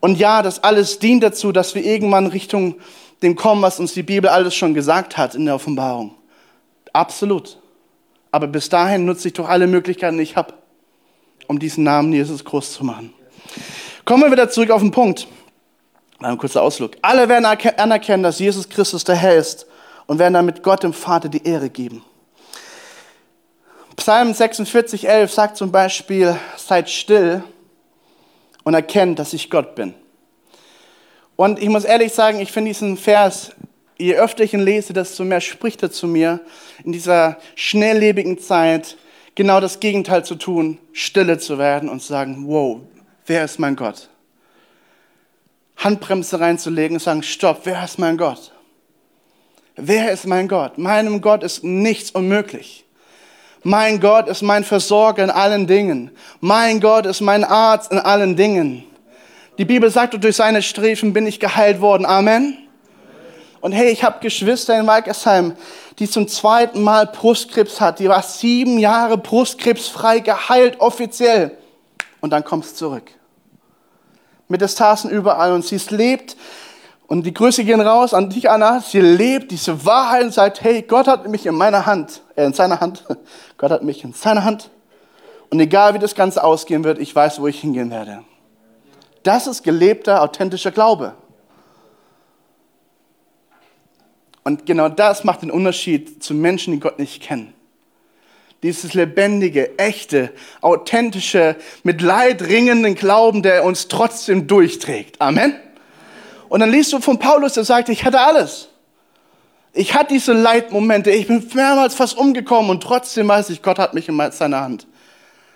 Und 0.00 0.18
ja, 0.18 0.42
das 0.42 0.62
alles 0.62 0.98
dient 0.98 1.22
dazu, 1.22 1.52
dass 1.52 1.74
wir 1.74 1.84
irgendwann 1.84 2.26
Richtung 2.26 2.76
dem 3.22 3.36
kommen, 3.36 3.62
was 3.62 3.80
uns 3.80 3.94
die 3.94 4.02
Bibel 4.02 4.28
alles 4.28 4.54
schon 4.54 4.74
gesagt 4.74 5.16
hat 5.16 5.34
in 5.34 5.46
der 5.46 5.54
Offenbarung. 5.54 6.14
Absolut. 6.92 7.58
Aber 8.30 8.46
bis 8.46 8.68
dahin 8.68 9.04
nutze 9.04 9.28
ich 9.28 9.34
doch 9.34 9.48
alle 9.48 9.66
Möglichkeiten, 9.66 10.18
die 10.18 10.24
ich 10.24 10.36
habe, 10.36 10.54
um 11.46 11.58
diesen 11.58 11.84
Namen 11.84 12.12
Jesus 12.12 12.44
groß 12.44 12.72
zu 12.72 12.84
machen. 12.84 13.14
Kommen 14.04 14.24
wir 14.24 14.30
wieder 14.30 14.50
zurück 14.50 14.70
auf 14.70 14.82
den 14.82 14.90
Punkt. 14.90 15.26
Ein 16.20 16.36
kurzer 16.36 16.62
Ausflug. 16.62 16.92
Alle 17.00 17.28
werden 17.28 17.44
anerkennen, 17.44 18.22
dass 18.22 18.38
Jesus 18.38 18.68
Christus 18.68 19.04
der 19.04 19.16
Herr 19.16 19.36
ist 19.36 19.66
und 20.06 20.18
werden 20.18 20.34
damit 20.34 20.62
Gott 20.62 20.82
dem 20.82 20.92
Vater 20.92 21.28
die 21.28 21.44
Ehre 21.44 21.70
geben. 21.70 22.02
Psalm 23.96 24.34
46, 24.34 25.08
11 25.08 25.32
sagt 25.32 25.56
zum 25.56 25.70
Beispiel, 25.70 26.36
seid 26.56 26.90
still 26.90 27.44
und 28.64 28.74
erkennt, 28.74 29.18
dass 29.18 29.32
ich 29.32 29.50
Gott 29.50 29.74
bin. 29.74 29.94
Und 31.36 31.60
ich 31.60 31.68
muss 31.68 31.84
ehrlich 31.84 32.12
sagen, 32.12 32.40
ich 32.40 32.52
finde 32.52 32.70
diesen 32.70 32.96
Vers, 32.96 33.52
je 33.98 34.14
öfter 34.16 34.44
ich 34.44 34.54
ihn 34.54 34.60
lese, 34.60 34.92
desto 34.92 35.24
mehr 35.24 35.40
spricht 35.40 35.82
er 35.82 35.90
zu 35.90 36.06
mir, 36.06 36.40
in 36.84 36.92
dieser 36.92 37.38
schnelllebigen 37.54 38.38
Zeit 38.38 38.96
genau 39.34 39.60
das 39.60 39.80
Gegenteil 39.80 40.24
zu 40.24 40.36
tun, 40.36 40.78
stille 40.92 41.38
zu 41.38 41.58
werden 41.58 41.88
und 41.88 42.00
zu 42.00 42.08
sagen, 42.08 42.44
wow, 42.46 42.80
wer 43.26 43.44
ist 43.44 43.58
mein 43.58 43.76
Gott? 43.76 44.10
Handbremse 45.76 46.38
reinzulegen 46.38 46.96
und 46.96 47.02
sagen, 47.02 47.22
stopp, 47.22 47.62
wer 47.64 47.84
ist 47.84 47.98
mein 47.98 48.16
Gott? 48.16 48.52
Wer 49.76 50.12
ist 50.12 50.26
mein 50.26 50.46
Gott? 50.46 50.78
Meinem 50.78 51.20
Gott 51.20 51.42
ist 51.42 51.64
nichts 51.64 52.12
unmöglich. 52.12 52.83
Mein 53.64 53.98
Gott 53.98 54.28
ist 54.28 54.42
mein 54.42 54.62
Versorger 54.62 55.24
in 55.24 55.30
allen 55.30 55.66
Dingen. 55.66 56.10
Mein 56.40 56.80
Gott 56.80 57.06
ist 57.06 57.22
mein 57.22 57.44
Arzt 57.44 57.90
in 57.90 57.98
allen 57.98 58.36
Dingen. 58.36 58.84
Die 59.56 59.64
Bibel 59.64 59.90
sagt, 59.90 60.22
durch 60.22 60.36
seine 60.36 60.62
Strefen 60.62 61.14
bin 61.14 61.26
ich 61.26 61.40
geheilt 61.40 61.80
worden. 61.80 62.04
Amen. 62.04 62.58
Und 63.62 63.72
hey, 63.72 63.90
ich 63.90 64.04
habe 64.04 64.18
Geschwister 64.20 64.78
in 64.78 64.86
Walkersheim, 64.86 65.56
die 65.98 66.10
zum 66.10 66.28
zweiten 66.28 66.82
Mal 66.82 67.06
Brustkrebs 67.06 67.80
hat. 67.80 68.00
Die 68.00 68.08
war 68.10 68.22
sieben 68.22 68.78
Jahre 68.78 69.16
brustkrebsfrei 69.16 70.18
geheilt, 70.18 70.80
offiziell. 70.80 71.56
Und 72.20 72.30
dann 72.30 72.44
kommt 72.44 72.66
es 72.66 72.74
zurück. 72.74 73.10
Metastasen 74.48 75.10
überall 75.10 75.52
und 75.52 75.64
sie 75.64 75.80
lebt. 75.88 76.36
Und 77.06 77.24
die 77.24 77.32
Grüße 77.32 77.64
gehen 77.64 77.80
raus 77.80 78.12
an 78.12 78.28
dich, 78.28 78.50
Anna. 78.50 78.80
Sie 78.80 79.00
lebt 79.00 79.50
diese 79.50 79.84
Wahrheit 79.84 80.24
und 80.24 80.34
sagt, 80.34 80.62
hey, 80.62 80.82
Gott 80.82 81.06
hat 81.06 81.26
mich 81.28 81.46
in 81.46 81.54
meiner 81.54 81.86
Hand, 81.86 82.22
äh, 82.34 82.44
in 82.44 82.52
seiner 82.52 82.80
Hand. 82.80 83.04
Gott 83.58 83.70
hat 83.70 83.82
mich 83.82 84.04
in 84.04 84.12
seiner 84.12 84.44
Hand. 84.44 84.70
Und 85.50 85.60
egal 85.60 85.94
wie 85.94 85.98
das 85.98 86.14
Ganze 86.14 86.42
ausgehen 86.42 86.84
wird, 86.84 86.98
ich 86.98 87.14
weiß, 87.14 87.40
wo 87.40 87.46
ich 87.46 87.60
hingehen 87.60 87.90
werde. 87.90 88.24
Das 89.22 89.46
ist 89.46 89.62
gelebter, 89.62 90.22
authentischer 90.22 90.70
Glaube. 90.70 91.14
Und 94.42 94.66
genau 94.66 94.88
das 94.88 95.24
macht 95.24 95.42
den 95.42 95.50
Unterschied 95.50 96.22
zu 96.22 96.34
Menschen, 96.34 96.74
die 96.74 96.80
Gott 96.80 96.98
nicht 96.98 97.22
kennen 97.22 97.54
dieses 98.64 98.94
lebendige, 98.94 99.78
echte, 99.78 100.32
authentische, 100.62 101.56
mit 101.82 102.00
Leid 102.00 102.40
ringenden 102.40 102.94
Glauben, 102.94 103.42
der 103.42 103.62
uns 103.62 103.88
trotzdem 103.88 104.46
durchträgt. 104.46 105.20
Amen. 105.20 105.54
Und 106.48 106.60
dann 106.60 106.70
liest 106.70 106.90
du 106.94 106.98
von 107.00 107.18
Paulus, 107.18 107.52
der 107.52 107.64
sagt, 107.64 107.90
ich 107.90 108.06
hatte 108.06 108.20
alles. 108.20 108.70
Ich 109.76 109.94
hatte 109.94 110.14
diese 110.14 110.32
Leidmomente, 110.32 111.10
ich 111.10 111.26
bin 111.26 111.44
mehrmals 111.52 111.94
fast 111.94 112.16
umgekommen 112.16 112.70
und 112.70 112.82
trotzdem 112.82 113.26
weiß 113.26 113.50
ich, 113.50 113.60
Gott 113.60 113.80
hat 113.80 113.92
mich 113.92 114.08
in 114.08 114.30
seiner 114.30 114.60
Hand. 114.60 114.86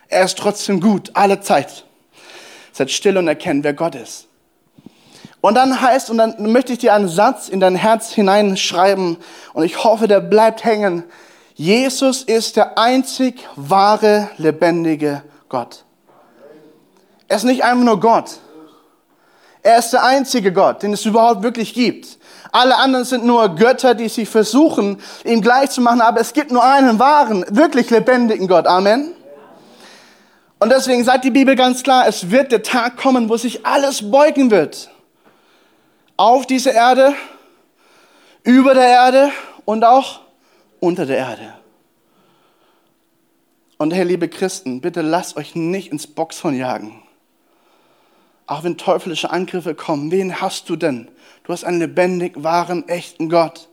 Er 0.08 0.25
ist 0.25 0.37
trotzdem 0.37 0.80
gut, 0.80 1.12
alle 1.14 1.40
Zeit. 1.40 1.84
Seid 2.72 2.90
still 2.90 3.16
und 3.16 3.28
erkennt, 3.28 3.62
wer 3.62 3.75
Gott 3.75 3.94
ist. 3.94 4.26
Und 5.40 5.54
dann 5.54 5.80
heißt, 5.80 6.10
und 6.10 6.18
dann 6.18 6.50
möchte 6.50 6.72
ich 6.72 6.80
dir 6.80 6.94
einen 6.94 7.08
Satz 7.08 7.48
in 7.48 7.60
dein 7.60 7.76
Herz 7.76 8.12
hineinschreiben 8.12 9.18
und 9.52 9.62
ich 9.62 9.84
hoffe, 9.84 10.08
der 10.08 10.18
bleibt 10.18 10.64
hängen. 10.64 11.04
Jesus 11.54 12.25
ist 12.25 12.56
der 12.56 12.76
einzig 12.76 13.46
wahre, 13.54 14.30
lebendige 14.37 15.22
Gott. 15.48 15.84
Er 17.28 17.37
ist 17.37 17.44
nicht 17.44 17.62
einfach 17.62 17.84
nur 17.84 18.00
Gott. 18.00 18.38
Er 19.62 19.78
ist 19.78 19.90
der 19.90 20.02
einzige 20.02 20.52
Gott, 20.52 20.82
den 20.82 20.92
es 20.92 21.04
überhaupt 21.04 21.44
wirklich 21.44 21.72
gibt. 21.72 22.17
Alle 22.50 22.76
anderen 22.76 23.05
sind 23.05 23.25
nur 23.25 23.49
Götter, 23.55 23.95
die 23.95 24.09
sich 24.09 24.28
versuchen, 24.28 25.00
ihm 25.25 25.40
gleich 25.43 25.71
zu 25.71 25.81
machen, 25.81 26.00
aber 26.00 26.21
es 26.21 26.33
gibt 26.33 26.50
nur 26.50 26.64
einen 26.64 26.99
wahren, 26.99 27.45
wirklich 27.49 27.90
lebendigen 27.90 28.49
Gott. 28.49 28.67
Amen. 28.67 29.12
Und 30.59 30.71
deswegen 30.71 31.05
sagt 31.05 31.25
die 31.25 31.31
Bibel 31.31 31.55
ganz 31.55 31.83
klar, 31.83 32.09
es 32.09 32.31
wird 32.31 32.50
der 32.50 32.62
Tag 32.62 32.97
kommen, 32.97 33.28
wo 33.28 33.37
sich 33.37 33.64
alles 33.64 34.11
beugen 34.11 34.50
wird. 34.50 34.90
Auf 36.17 36.47
dieser 36.47 36.73
Erde, 36.73 37.14
über 38.43 38.75
der 38.75 38.88
Erde 38.88 39.31
und 39.64 39.85
auch 39.85 40.21
unter 40.81 41.07
der 41.07 41.19
Erde. 41.19 41.55
Und 43.76 43.93
hey, 43.93 44.05
liebe 44.05 44.28
Christen, 44.28 44.81
bitte 44.81 45.02
lasst 45.02 45.37
euch 45.37 45.55
nicht 45.55 45.93
ins 45.93 46.09
Boxhorn 46.09 46.57
jagen. 46.57 47.02
Auch 48.49 48.64
wenn 48.64 48.76
teuflische 48.76 49.31
Angriffe 49.31 49.75
kommen, 49.75 50.11
wen 50.11 50.40
hast 50.40 50.69
du 50.69 50.75
denn? 50.75 51.09
Du 51.49 51.55
hast 51.55 51.64
einen 51.64 51.78
lebendig, 51.78 52.35
wahren, 52.43 52.87
echten 52.90 53.31
Gott. 53.31 53.71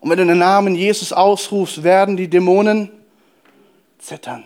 Und 0.00 0.08
wenn 0.08 0.16
du 0.16 0.24
den 0.24 0.38
Namen 0.38 0.74
Jesus 0.74 1.12
ausrufst, 1.12 1.82
werden 1.82 2.16
die 2.16 2.28
Dämonen 2.28 2.90
zittern. 3.98 4.42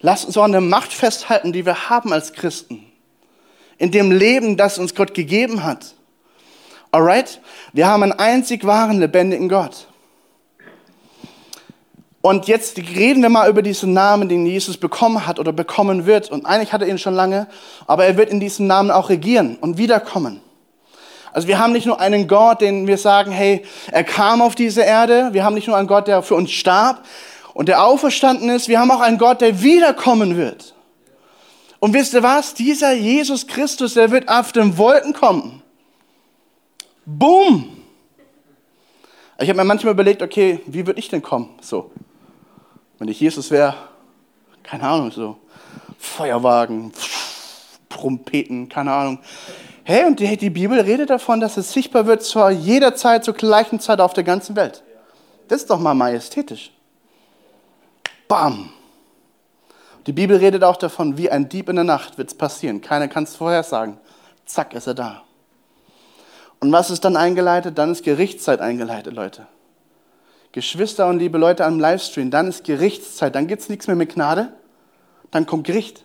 Lass 0.00 0.26
uns 0.26 0.36
an 0.36 0.52
der 0.52 0.60
Macht 0.60 0.92
festhalten, 0.92 1.54
die 1.54 1.64
wir 1.64 1.88
haben 1.88 2.12
als 2.12 2.34
Christen. 2.34 2.84
In 3.78 3.90
dem 3.90 4.12
Leben, 4.12 4.58
das 4.58 4.76
uns 4.76 4.94
Gott 4.94 5.14
gegeben 5.14 5.64
hat. 5.64 5.94
Alright? 6.92 7.40
Wir 7.72 7.86
haben 7.86 8.02
einen 8.02 8.12
einzig 8.12 8.66
wahren, 8.66 9.00
lebendigen 9.00 9.48
Gott. 9.48 9.88
Und 12.26 12.48
jetzt 12.48 12.76
reden 12.76 13.22
wir 13.22 13.28
mal 13.28 13.48
über 13.48 13.62
diesen 13.62 13.92
Namen, 13.92 14.28
den 14.28 14.46
Jesus 14.46 14.78
bekommen 14.78 15.28
hat 15.28 15.38
oder 15.38 15.52
bekommen 15.52 16.06
wird. 16.06 16.28
Und 16.28 16.44
eigentlich 16.44 16.72
hat 16.72 16.82
er 16.82 16.88
ihn 16.88 16.98
schon 16.98 17.14
lange, 17.14 17.46
aber 17.86 18.04
er 18.04 18.16
wird 18.16 18.30
in 18.30 18.40
diesem 18.40 18.66
Namen 18.66 18.90
auch 18.90 19.10
regieren 19.10 19.56
und 19.60 19.78
wiederkommen. 19.78 20.40
Also 21.32 21.46
wir 21.46 21.60
haben 21.60 21.72
nicht 21.72 21.86
nur 21.86 22.00
einen 22.00 22.26
Gott, 22.26 22.62
den 22.62 22.88
wir 22.88 22.98
sagen, 22.98 23.30
hey, 23.30 23.64
er 23.92 24.02
kam 24.02 24.42
auf 24.42 24.56
diese 24.56 24.82
Erde. 24.82 25.28
Wir 25.34 25.44
haben 25.44 25.54
nicht 25.54 25.68
nur 25.68 25.76
einen 25.76 25.86
Gott, 25.86 26.08
der 26.08 26.20
für 26.20 26.34
uns 26.34 26.50
starb 26.50 27.04
und 27.54 27.68
der 27.68 27.84
auferstanden 27.84 28.50
ist. 28.50 28.66
Wir 28.66 28.80
haben 28.80 28.90
auch 28.90 29.02
einen 29.02 29.18
Gott, 29.18 29.40
der 29.40 29.62
wiederkommen 29.62 30.36
wird. 30.36 30.74
Und 31.78 31.94
wisst 31.94 32.12
ihr 32.12 32.24
was? 32.24 32.54
Dieser 32.54 32.92
Jesus 32.92 33.46
Christus, 33.46 33.94
der 33.94 34.10
wird 34.10 34.28
auf 34.28 34.50
den 34.50 34.76
Wolken 34.78 35.12
kommen. 35.12 35.62
Boom! 37.04 37.68
Ich 39.38 39.48
habe 39.48 39.58
mir 39.58 39.64
manchmal 39.64 39.92
überlegt, 39.92 40.22
okay, 40.22 40.58
wie 40.66 40.88
würde 40.88 40.98
ich 40.98 41.08
denn 41.08 41.22
kommen? 41.22 41.50
So, 41.60 41.92
wenn 42.98 43.08
ich 43.08 43.20
Jesus 43.20 43.50
wäre, 43.50 43.74
keine 44.62 44.84
Ahnung, 44.84 45.10
so 45.10 45.36
Feuerwagen, 45.98 46.92
Trompeten, 47.88 48.68
keine 48.68 48.92
Ahnung. 48.92 49.18
Hey, 49.84 50.04
und 50.04 50.18
die, 50.18 50.36
die, 50.36 50.50
Bibel 50.50 50.80
redet 50.80 51.10
davon, 51.10 51.40
dass 51.40 51.56
es 51.56 51.72
sichtbar 51.72 52.06
wird 52.06 52.22
zu 52.22 52.48
jeder 52.48 52.94
Zeit, 52.94 53.24
zur 53.24 53.34
gleichen 53.34 53.78
Zeit 53.80 54.00
auf 54.00 54.12
der 54.12 54.24
ganzen 54.24 54.56
Welt. 54.56 54.82
Das 55.48 55.60
ist 55.62 55.70
doch 55.70 55.78
mal 55.78 55.94
majestätisch. 55.94 56.72
Bam! 58.26 58.70
Die 60.06 60.12
Bibel 60.12 60.36
redet 60.36 60.62
auch 60.64 60.76
davon, 60.76 61.18
wie 61.18 61.30
ein 61.30 61.48
Dieb 61.48 61.68
in 61.68 61.76
der 61.76 61.84
Nacht 61.84 62.18
wird 62.18 62.28
es 62.28 62.36
passieren. 62.36 62.80
Keiner 62.80 63.08
kann 63.08 63.24
es 63.24 63.36
vorhersagen. 63.36 63.98
Zack, 64.44 64.74
ist 64.74 64.86
er 64.86 64.94
da. 64.94 65.22
Und 66.60 66.72
was 66.72 66.90
ist 66.90 67.04
dann 67.04 67.16
eingeleitet? 67.16 67.76
Dann 67.78 67.92
ist 67.92 68.04
Gerichtszeit 68.04 68.60
eingeleitet, 68.60 69.12
Leute. 69.12 69.46
Geschwister 70.56 71.06
und 71.08 71.18
liebe 71.18 71.36
Leute 71.36 71.66
am 71.66 71.78
Livestream, 71.78 72.30
dann 72.30 72.48
ist 72.48 72.64
Gerichtszeit, 72.64 73.34
dann 73.34 73.46
gibt 73.46 73.60
es 73.60 73.68
nichts 73.68 73.88
mehr 73.88 73.94
mit 73.94 74.14
Gnade, 74.14 74.54
dann 75.30 75.44
kommt 75.44 75.66
Gericht. 75.66 76.02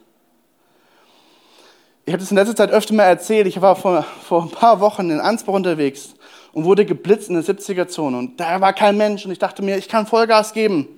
Ich 2.04 2.12
habe 2.12 2.22
das 2.22 2.32
in 2.32 2.36
letzter 2.36 2.58
Zeit 2.58 2.70
öfter 2.70 2.94
mal 2.94 3.04
erzählt, 3.04 3.48
ich 3.48 3.62
war 3.62 3.78
vor, 3.78 4.06
vor 4.22 4.42
ein 4.42 4.50
paar 4.50 4.82
Wochen 4.82 5.10
in 5.10 5.22
Ansbach 5.22 5.54
unterwegs 5.54 6.16
und 6.52 6.66
wurde 6.66 6.84
geblitzt 6.84 7.30
in 7.30 7.36
der 7.36 7.46
70er-Zone 7.46 8.18
und 8.18 8.42
da 8.42 8.60
war 8.60 8.74
kein 8.74 8.98
Mensch 8.98 9.24
und 9.24 9.32
ich 9.32 9.40
dachte 9.40 9.62
mir, 9.62 9.78
ich 9.78 9.88
kann 9.88 10.06
Vollgas 10.06 10.52
geben. 10.52 10.90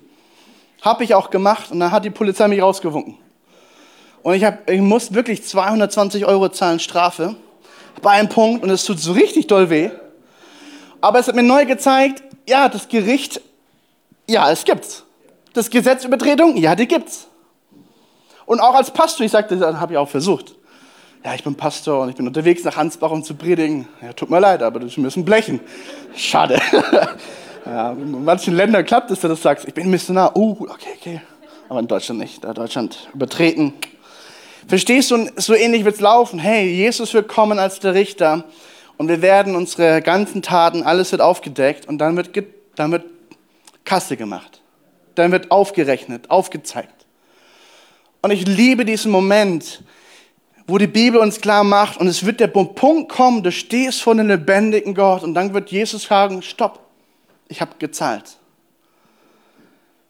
Habe 0.82 1.04
ich 1.04 1.14
auch 1.14 1.30
gemacht 1.30 1.70
und 1.70 1.78
dann 1.78 1.92
hat 1.92 2.04
die 2.04 2.10
Polizei 2.10 2.48
mich 2.48 2.60
rausgewunken. 2.60 3.18
Und 4.24 4.34
ich, 4.34 4.42
hab, 4.42 4.68
ich 4.68 4.80
musste 4.80 5.14
wirklich 5.14 5.44
220 5.44 6.26
Euro 6.26 6.48
zahlen 6.48 6.80
Strafe 6.80 7.36
bei 8.02 8.10
einem 8.10 8.28
Punkt 8.28 8.64
und 8.64 8.70
es 8.70 8.84
tut 8.84 8.98
so 8.98 9.12
richtig 9.12 9.46
doll 9.46 9.70
weh. 9.70 9.90
Aber 11.00 11.20
es 11.20 11.28
hat 11.28 11.36
mir 11.36 11.44
neu 11.44 11.66
gezeigt, 11.66 12.24
ja, 12.46 12.68
das 12.68 12.88
Gericht, 12.88 13.40
ja, 14.28 14.50
es 14.50 14.64
gibt's. 14.64 15.04
Das 15.52 15.70
Gesetzübertretung, 15.70 16.56
ja, 16.56 16.74
die 16.74 16.86
gibt's. 16.86 17.28
Und 18.46 18.60
auch 18.60 18.74
als 18.74 18.90
Pastor, 18.90 19.24
ich 19.24 19.32
sagte, 19.32 19.56
das 19.56 19.76
habe 19.76 19.94
ich 19.94 19.98
auch 19.98 20.08
versucht. 20.08 20.54
Ja, 21.24 21.34
ich 21.34 21.42
bin 21.42 21.54
Pastor 21.54 22.02
und 22.02 22.10
ich 22.10 22.16
bin 22.16 22.26
unterwegs 22.26 22.64
nach 22.64 22.76
Hansbach, 22.76 23.10
um 23.10 23.24
zu 23.24 23.34
predigen. 23.34 23.88
Ja, 24.02 24.12
tut 24.12 24.28
mir 24.28 24.40
leid, 24.40 24.62
aber 24.62 24.80
das 24.80 24.96
müssen 24.98 25.24
blechen. 25.24 25.60
Schade. 26.14 26.60
ja, 27.66 27.92
in 27.92 28.24
manchen 28.24 28.54
Ländern 28.54 28.84
klappt 28.84 29.10
es, 29.10 29.20
dass 29.20 29.22
du 29.22 29.28
das 29.28 29.42
sagst. 29.42 29.66
Ich 29.66 29.72
bin 29.72 29.90
Missionar. 29.90 30.36
Oh, 30.36 30.50
okay, 30.60 30.90
okay. 31.00 31.20
Aber 31.70 31.80
in 31.80 31.86
Deutschland 31.86 32.20
nicht. 32.20 32.44
Da 32.44 32.52
Deutschland 32.52 33.08
übertreten. 33.14 33.72
Verstehst 34.68 35.10
du, 35.10 35.30
so 35.36 35.54
ähnlich 35.54 35.86
wird 35.86 35.94
es 35.94 36.00
laufen. 36.02 36.38
Hey, 36.38 36.68
Jesus 36.68 37.14
wird 37.14 37.28
kommen 37.28 37.58
als 37.58 37.80
der 37.80 37.94
Richter 37.94 38.44
und 38.96 39.08
wir 39.08 39.22
werden 39.22 39.56
unsere 39.56 40.02
ganzen 40.02 40.42
Taten, 40.42 40.82
alles 40.82 41.12
wird 41.12 41.20
aufgedeckt 41.20 41.86
und 41.88 41.98
dann 41.98 42.16
wird, 42.16 42.30
dann 42.76 42.92
wird 42.92 43.04
Kasse 43.84 44.16
gemacht. 44.16 44.62
Dann 45.14 45.32
wird 45.32 45.50
aufgerechnet, 45.50 46.30
aufgezeigt. 46.30 47.06
Und 48.22 48.30
ich 48.30 48.46
liebe 48.46 48.84
diesen 48.84 49.12
Moment, 49.12 49.82
wo 50.66 50.78
die 50.78 50.86
Bibel 50.86 51.20
uns 51.20 51.40
klar 51.40 51.62
macht 51.62 51.98
und 51.98 52.06
es 52.06 52.24
wird 52.24 52.40
der 52.40 52.46
Punkt 52.46 53.10
kommen, 53.10 53.42
du 53.42 53.52
stehst 53.52 54.02
vor 54.02 54.14
dem 54.14 54.28
lebendigen 54.28 54.94
Gott 54.94 55.22
und 55.22 55.34
dann 55.34 55.52
wird 55.52 55.70
Jesus 55.70 56.04
sagen, 56.04 56.42
stopp, 56.42 56.80
ich 57.48 57.60
habe 57.60 57.72
gezahlt. 57.78 58.38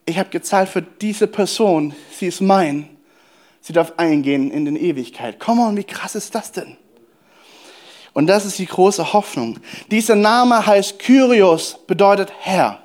Ich 0.07 0.19
habe 0.19 0.31
gezahlt 0.31 0.69
für 0.69 0.83
diese 0.83 1.27
Person, 1.27 1.95
sie 2.13 2.27
ist 2.27 2.41
mein 2.41 2.95
Sie 3.67 3.73
darf 3.73 3.95
eingehen 3.97 4.51
in 4.51 4.67
den 4.67 4.77
Ewigkeit. 4.77 5.41
Komm 5.41 5.59
on, 5.59 5.79
wie 5.79 5.85
krass 5.85 6.15
ist 6.15 6.35
das 6.35 6.53
denn? 6.53 6.77
Und 8.15 8.29
das 8.29 8.47
ist 8.47 8.59
die 8.59 8.67
große 8.67 9.13
Hoffnung. 9.13 9.59
Dieser 9.91 10.15
Name 10.15 10.65
heißt 10.65 10.99
Kyrios, 10.99 11.77
bedeutet 11.87 12.33
Herr. 12.41 12.81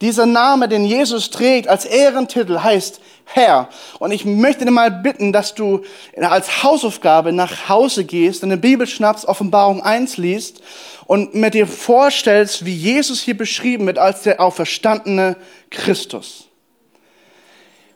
Dieser 0.00 0.26
Name, 0.26 0.68
den 0.68 0.84
Jesus 0.84 1.30
trägt 1.30 1.68
als 1.68 1.84
Ehrentitel, 1.84 2.60
heißt 2.60 3.00
Herr. 3.24 3.68
Und 3.98 4.12
ich 4.12 4.24
möchte 4.24 4.64
dir 4.64 4.70
mal 4.70 4.90
bitten, 4.90 5.32
dass 5.32 5.54
du 5.54 5.82
als 6.20 6.62
Hausaufgabe 6.62 7.32
nach 7.32 7.68
Hause 7.68 8.04
gehst, 8.04 8.42
deine 8.42 8.56
Bibel 8.56 8.86
schnappst, 8.86 9.26
Offenbarung 9.26 9.82
1 9.82 10.16
liest 10.16 10.60
und 11.06 11.34
mir 11.34 11.50
dir 11.50 11.66
vorstellst, 11.66 12.64
wie 12.64 12.74
Jesus 12.74 13.20
hier 13.20 13.36
beschrieben 13.36 13.86
wird 13.86 13.98
als 13.98 14.22
der 14.22 14.40
auferstandene 14.40 15.36
Christus. 15.70 16.47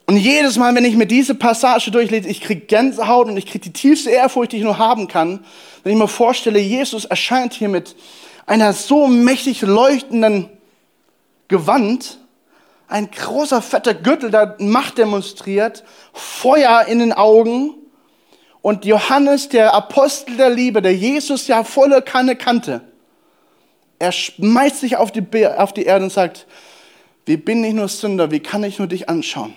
Und 0.06 0.16
jedes 0.16 0.56
Mal, 0.56 0.74
wenn 0.74 0.84
ich 0.84 0.96
mir 0.96 1.06
diese 1.06 1.34
Passage 1.34 1.90
durchlese, 1.90 2.28
ich 2.28 2.40
kriege 2.40 2.62
Gänsehaut 2.62 3.28
und 3.28 3.36
ich 3.36 3.46
kriege 3.46 3.64
die 3.64 3.72
tiefste 3.72 4.10
Ehrfurcht, 4.10 4.52
die 4.52 4.58
ich 4.58 4.64
nur 4.64 4.78
haben 4.78 5.08
kann, 5.08 5.44
wenn 5.82 5.92
ich 5.92 5.98
mir 5.98 6.08
vorstelle, 6.08 6.58
Jesus 6.58 7.04
erscheint 7.04 7.52
hier 7.54 7.68
mit 7.68 7.94
einer 8.46 8.72
so 8.72 9.06
mächtig 9.06 9.62
leuchtenden 9.62 10.48
Gewand, 11.48 12.18
ein 12.88 13.10
großer 13.10 13.62
fetter 13.62 13.94
Gürtel, 13.94 14.30
der 14.30 14.56
Macht 14.58 14.98
demonstriert, 14.98 15.84
Feuer 16.12 16.84
in 16.88 16.98
den 16.98 17.12
Augen 17.12 17.74
und 18.60 18.84
Johannes, 18.84 19.48
der 19.48 19.72
Apostel 19.72 20.36
der 20.36 20.50
Liebe, 20.50 20.82
der 20.82 20.94
Jesus 20.94 21.46
ja 21.46 21.64
volle 21.64 22.02
Kanne 22.02 22.36
kannte, 22.36 22.82
er 23.98 24.12
schmeißt 24.12 24.80
sich 24.80 24.96
auf 24.96 25.12
die, 25.12 25.46
auf 25.46 25.72
die 25.72 25.84
Erde 25.84 26.04
und 26.04 26.12
sagt, 26.12 26.46
wie 27.24 27.36
bin 27.36 27.62
ich 27.62 27.72
nur 27.72 27.86
Sünder, 27.86 28.32
wie 28.32 28.40
kann 28.40 28.64
ich 28.64 28.78
nur 28.78 28.88
dich 28.88 29.08
anschauen? 29.08 29.54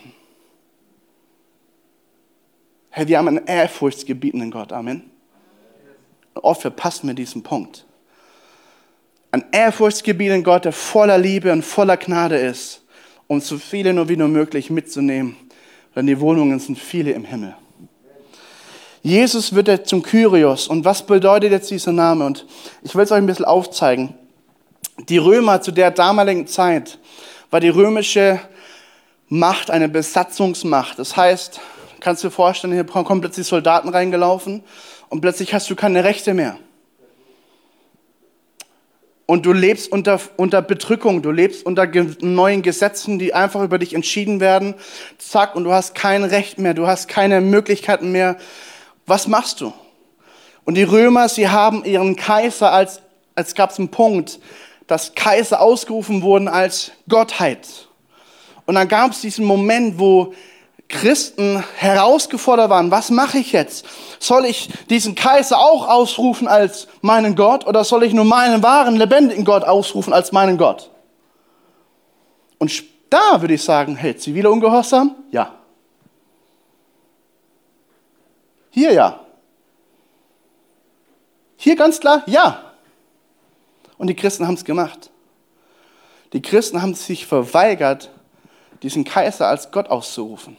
Hey, 2.98 3.10
wir 3.10 3.18
haben 3.18 3.28
einen 3.28 3.46
ehrfurchtsgebietenden 3.46 4.52
Gott. 4.52 4.72
Amen. 4.72 5.12
oft 6.34 6.62
verpassen 6.62 7.08
wir 7.08 7.14
diesen 7.14 7.44
Punkt. 7.44 7.86
Ein 9.32 9.44
ehrfurchtsgebietenden 9.52 10.46
Gott, 10.46 10.64
der 10.64 10.72
voller 10.72 11.18
Liebe 11.18 11.52
und 11.52 11.62
voller 11.66 11.98
Gnade 11.98 12.38
ist, 12.38 12.84
um 13.28 13.42
so 13.42 13.58
viele 13.58 13.92
nur 13.92 14.08
wie 14.08 14.16
nur 14.16 14.30
möglich 14.30 14.70
mitzunehmen. 14.70 15.36
Denn 15.94 16.08
die 16.08 16.18
Wohnungen 16.22 16.58
sind 16.58 16.80
viele 16.80 17.12
im 17.12 17.26
Himmel. 17.26 17.54
Jesus 19.04 19.54
wird 19.54 19.68
jetzt 19.68 19.90
zum 19.90 20.02
Kyrios. 20.02 20.70
Und 20.70 20.86
was 20.86 21.06
bedeutet 21.06 21.52
jetzt 21.52 21.70
dieser 21.70 21.92
Name? 21.92 22.26
Und 22.26 22.46
ich 22.82 22.96
will 22.96 23.04
es 23.04 23.12
euch 23.12 23.18
ein 23.18 23.26
bisschen 23.26 23.44
aufzeigen. 23.44 24.14
Die 25.10 25.18
Römer 25.18 25.60
zu 25.62 25.74
der 25.74 25.92
damaligen 25.92 26.48
Zeit 26.48 26.98
war 27.52 27.60
die 27.60 27.68
römische 27.68 28.40
Macht 29.28 29.70
eine 29.70 29.90
Besatzungsmacht. 29.90 30.98
Das 30.98 31.18
heißt, 31.18 31.60
Kannst 32.00 32.24
du 32.24 32.28
dir 32.28 32.32
vorstellen, 32.32 32.74
hier 32.74 32.84
kommen 32.84 33.22
plötzlich 33.22 33.48
Soldaten 33.48 33.90
reingelaufen 33.90 34.64
und 35.10 35.22
plötzlich 35.22 35.54
hast 35.54 35.70
du 35.70 35.76
keine 35.76 36.04
Rechte 36.04 36.34
mehr. 36.34 36.58
Und 39.28 39.46
du 39.48 39.54
lebst 39.54 39.92
unter, 39.92 40.20
unter 40.38 40.62
Bedrückung, 40.62 41.24
du 41.24 41.32
lebst 41.32 41.66
unter 41.66 41.88
neuen 42.22 42.62
Gesetzen, 42.62 43.18
die 43.18 43.34
einfach 43.34 43.64
über 43.64 43.80
dich 43.80 43.96
entschieden 43.96 44.40
werden. 44.40 44.76
Zack, 45.18 45.56
und 45.56 45.64
du 45.64 45.72
hast 45.72 45.96
kein 45.96 46.24
Recht 46.24 46.60
mehr, 46.60 46.76
du 46.76 46.86
hast 46.86 47.08
keine 47.08 47.42
Möglichkeiten 47.42 48.12
mehr. 48.12 48.38
Was 49.08 49.28
machst 49.28 49.62
du? 49.62 49.74
Und 50.64 50.76
die 50.76 50.84
Römer, 50.84 51.28
sie 51.28 51.50
haben 51.50 51.84
ihren 51.86 52.16
Kaiser 52.16 52.72
als, 52.72 53.02
als 53.34 53.56
gab 53.56 53.72
es 53.72 53.80
einen 53.80 53.90
Punkt, 53.90 54.40
dass 54.86 55.16
Kaiser 55.16 55.60
ausgerufen 55.60 56.22
wurden 56.22 56.48
als 56.48 56.92
Gottheit. 57.10 57.88
Und 58.68 58.76
dann 58.76 58.88
gab 58.88 59.12
es 59.12 59.22
diesen 59.22 59.46
Moment, 59.46 59.98
wo 59.98 60.34
Christen 60.88 61.64
herausgefordert 61.78 62.70
waren, 62.70 62.92
was 62.92 63.10
mache 63.10 63.40
ich 63.40 63.52
jetzt? 63.52 63.86
Soll 64.20 64.46
ich 64.46 64.70
diesen 64.90 65.16
Kaiser 65.16 65.58
auch 65.58 65.88
ausrufen 65.88 66.48
als 66.48 66.88
meinen 67.02 67.36
Gott 67.36 67.66
oder 67.66 67.84
soll 67.84 68.04
ich 68.04 68.14
nur 68.14 68.26
meinen 68.26 68.62
wahren, 68.62 68.96
lebendigen 68.96 69.46
Gott 69.46 69.64
ausrufen 69.64 70.14
als 70.14 70.32
meinen 70.32 70.58
Gott? 70.58 70.92
Und 72.60 72.84
da 73.10 73.42
würde 73.42 73.56
ich 73.56 73.64
sagen, 73.64 73.96
hey, 73.96 74.16
ziviler 74.16 74.52
Ungehorsam? 74.52 75.16
Ja. 75.32 75.56
Hier 78.70 78.94
ja. 78.94 79.20
Hier 81.58 81.76
ganz 81.76 82.00
klar, 82.00 82.24
ja. 82.28 82.62
Und 83.98 84.08
die 84.08 84.16
Christen 84.16 84.46
haben 84.46 84.56
es 84.56 84.66
gemacht. 84.66 85.10
Die 86.34 86.42
Christen 86.42 86.82
haben 86.82 86.94
sich 86.94 87.26
verweigert, 87.26 88.12
diesen 88.84 89.04
Kaiser 89.04 89.48
als 89.48 89.72
Gott 89.72 89.90
auszurufen 89.90 90.58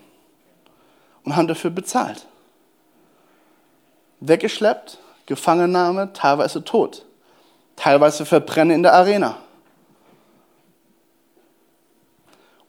und 1.27 1.37
haben 1.37 1.49
dafür 1.49 1.71
bezahlt. 1.71 2.25
Weggeschleppt, 4.21 4.99
Gefangennahme, 5.27 6.13
teilweise 6.15 6.65
tot, 6.65 7.05
teilweise 7.75 8.25
Verbrennen 8.25 8.77
in 8.77 8.83
der 8.83 8.95
Arena. 8.95 9.37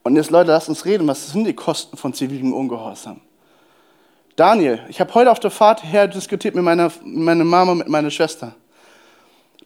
Und 0.03 0.15
jetzt, 0.15 0.31
Leute, 0.31 0.51
lasst 0.51 0.69
uns 0.69 0.85
reden, 0.85 1.07
was 1.07 1.31
sind 1.31 1.45
die 1.45 1.53
Kosten 1.53 1.95
von 1.97 2.13
zivilem 2.13 2.53
Ungehorsam? 2.53 3.21
Daniel, 4.35 4.79
ich 4.89 4.99
habe 4.99 5.13
heute 5.13 5.31
auf 5.31 5.39
der 5.39 5.51
Fahrt 5.51 5.83
her 5.83 6.07
diskutiert 6.07 6.55
mit 6.55 6.63
meiner, 6.63 6.91
meiner 7.03 7.43
Mama, 7.43 7.75
mit 7.75 7.87
meiner 7.87 8.11
Schwester. 8.11 8.55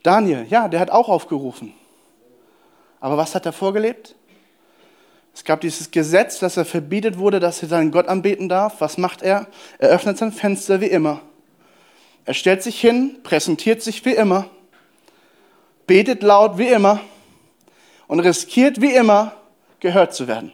Daniel, 0.04 0.45
ja, 0.49 0.67
der 0.67 0.80
hat 0.80 0.89
auch 0.89 1.10
aufgerufen. 1.10 1.73
Aber 2.99 3.17
was 3.17 3.36
hat 3.36 3.45
er 3.45 3.54
vorgelebt? 3.54 4.15
Es 5.34 5.44
gab 5.46 5.62
dieses 5.62 5.91
Gesetz, 5.91 6.39
dass 6.39 6.58
er 6.58 6.65
verbietet 6.65 7.17
wurde, 7.17 7.39
dass 7.39 7.62
er 7.62 7.70
seinen 7.70 7.91
Gott 7.91 8.08
anbeten 8.08 8.50
darf. 8.50 8.76
Was 8.80 8.98
macht 8.98 9.22
er? 9.22 9.48
Er 9.80 9.89
öffnet 9.89 10.17
sein 10.17 10.32
Fenster 10.32 10.82
wie 10.82 10.88
immer. 10.88 11.22
Er 12.26 12.34
stellt 12.34 12.62
sich 12.62 12.80
hin, 12.80 13.17
präsentiert 13.24 13.82
sich 13.82 14.06
wie 14.06 14.13
immer, 14.13 14.48
betet 15.88 16.22
laut 16.22 16.58
wie 16.58 16.67
immer 16.67 17.00
und 18.08 18.20
riskiert 18.20 18.82
wie 18.82 18.94
immer, 18.94 19.34
gehört 19.80 20.13
zu 20.13 20.28
werden. 20.28 20.52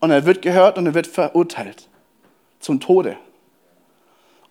Und 0.00 0.10
er 0.10 0.24
wird 0.24 0.42
gehört 0.42 0.78
und 0.78 0.86
er 0.86 0.94
wird 0.94 1.06
verurteilt 1.06 1.88
zum 2.60 2.80
Tode. 2.80 3.16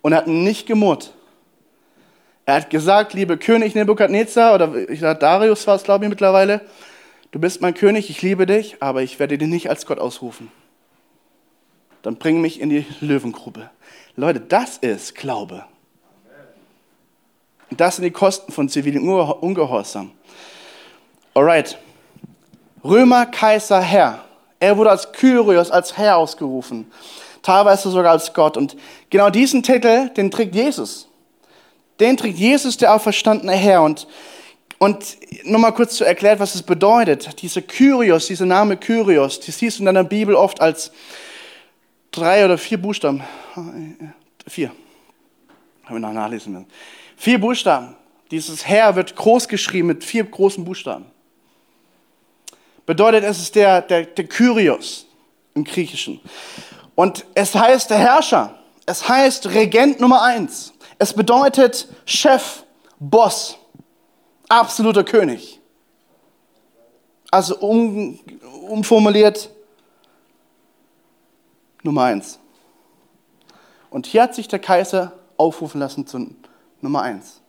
Und 0.02 0.12
er 0.12 0.18
hat 0.18 0.26
nicht 0.26 0.66
gemurrt. 0.66 1.12
Er 2.46 2.54
hat 2.54 2.70
gesagt, 2.70 3.12
liebe 3.12 3.36
König 3.36 3.74
Nebukadnezar, 3.74 4.54
oder 4.54 4.74
ich 4.88 5.00
glaube, 5.00 5.18
Darius 5.18 5.66
war 5.66 5.74
es, 5.74 5.82
glaube 5.82 6.04
ich, 6.04 6.08
mittlerweile, 6.08 6.62
du 7.30 7.38
bist 7.38 7.60
mein 7.60 7.74
König, 7.74 8.10
ich 8.10 8.22
liebe 8.22 8.46
dich, 8.46 8.76
aber 8.80 9.02
ich 9.02 9.18
werde 9.18 9.38
dich 9.38 9.48
nicht 9.48 9.70
als 9.70 9.86
Gott 9.86 9.98
ausrufen. 9.98 10.50
Dann 12.02 12.16
bring 12.16 12.40
mich 12.40 12.60
in 12.60 12.70
die 12.70 12.86
Löwengrube. 13.00 13.70
Leute, 14.16 14.40
das 14.40 14.78
ist 14.78 15.14
Glaube. 15.14 15.64
Das 17.70 17.96
sind 17.96 18.04
die 18.04 18.10
Kosten 18.10 18.52
von 18.52 18.68
zivilem 18.68 19.08
Ungehorsam. 19.08 20.12
Alright. 21.34 21.78
Römer, 22.82 23.26
Kaiser, 23.26 23.80
Herr. 23.80 24.24
Er 24.60 24.76
wurde 24.76 24.90
als 24.90 25.12
Kyrios, 25.12 25.70
als 25.70 25.96
Herr 25.96 26.16
ausgerufen. 26.16 26.90
Teilweise 27.42 27.90
sogar 27.90 28.12
als 28.12 28.32
Gott. 28.32 28.56
Und 28.56 28.76
genau 29.10 29.30
diesen 29.30 29.62
Titel, 29.62 30.08
den 30.10 30.30
trägt 30.30 30.54
Jesus. 30.54 31.08
Den 32.00 32.16
trägt 32.16 32.38
Jesus, 32.38 32.76
der 32.76 32.94
auferstandene 32.94 33.52
Herr. 33.52 33.82
Und, 33.82 34.06
und 34.78 35.18
nochmal 35.44 35.74
kurz 35.74 35.96
zu 35.96 36.04
erklären, 36.04 36.38
was 36.38 36.54
es 36.54 36.62
bedeutet. 36.62 37.42
Dieser 37.42 37.62
Kyrios, 37.62 38.26
dieser 38.26 38.46
Name 38.46 38.76
Kyrios, 38.76 39.40
die 39.40 39.50
siehst 39.50 39.78
du 39.78 39.82
in 39.82 39.86
deiner 39.86 40.04
Bibel 40.04 40.34
oft 40.34 40.60
als 40.60 40.92
drei 42.10 42.44
oder 42.44 42.58
vier 42.58 42.80
Buchstaben. 42.80 43.22
Vier. 44.46 44.70
Haben 45.84 45.96
wir 45.96 46.00
noch 46.00 46.12
nachlesen 46.12 46.52
müssen. 46.52 46.66
Vier 47.16 47.40
Buchstaben. 47.40 47.96
Dieses 48.30 48.66
Herr 48.66 48.94
wird 48.94 49.16
groß 49.16 49.48
geschrieben 49.48 49.88
mit 49.88 50.04
vier 50.04 50.24
großen 50.24 50.64
Buchstaben 50.64 51.06
bedeutet, 52.88 53.22
es 53.22 53.38
ist 53.38 53.54
der, 53.54 53.82
der, 53.82 54.06
der 54.06 54.26
Kyrios 54.26 55.04
im 55.54 55.62
Griechischen. 55.62 56.20
Und 56.94 57.26
es 57.34 57.54
heißt 57.54 57.90
der 57.90 57.98
Herrscher. 57.98 58.58
Es 58.86 59.06
heißt 59.06 59.50
Regent 59.50 60.00
Nummer 60.00 60.22
eins. 60.22 60.72
Es 60.98 61.12
bedeutet 61.12 61.86
Chef, 62.06 62.64
Boss, 62.98 63.58
absoluter 64.48 65.04
König. 65.04 65.60
Also 67.30 67.58
um, 67.58 68.18
umformuliert 68.68 69.50
Nummer 71.82 72.04
eins. 72.04 72.38
Und 73.90 74.06
hier 74.06 74.22
hat 74.22 74.34
sich 74.34 74.48
der 74.48 74.58
Kaiser 74.58 75.12
aufrufen 75.36 75.80
lassen 75.80 76.06
zu 76.06 76.34
Nummer 76.80 77.02
eins. 77.02 77.40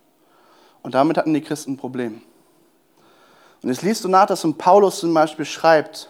Und 0.82 0.94
damit 0.96 1.18
hatten 1.18 1.34
die 1.34 1.42
Christen 1.42 1.74
ein 1.74 1.78
Problem. 1.78 2.22
Und 3.62 3.70
jetzt 3.70 3.82
liest 3.82 4.04
du 4.04 4.08
nach, 4.08 4.26
dass 4.26 4.48
Paulus 4.58 5.00
zum 5.00 5.14
Beispiel 5.14 5.46
schreibt 5.46 6.10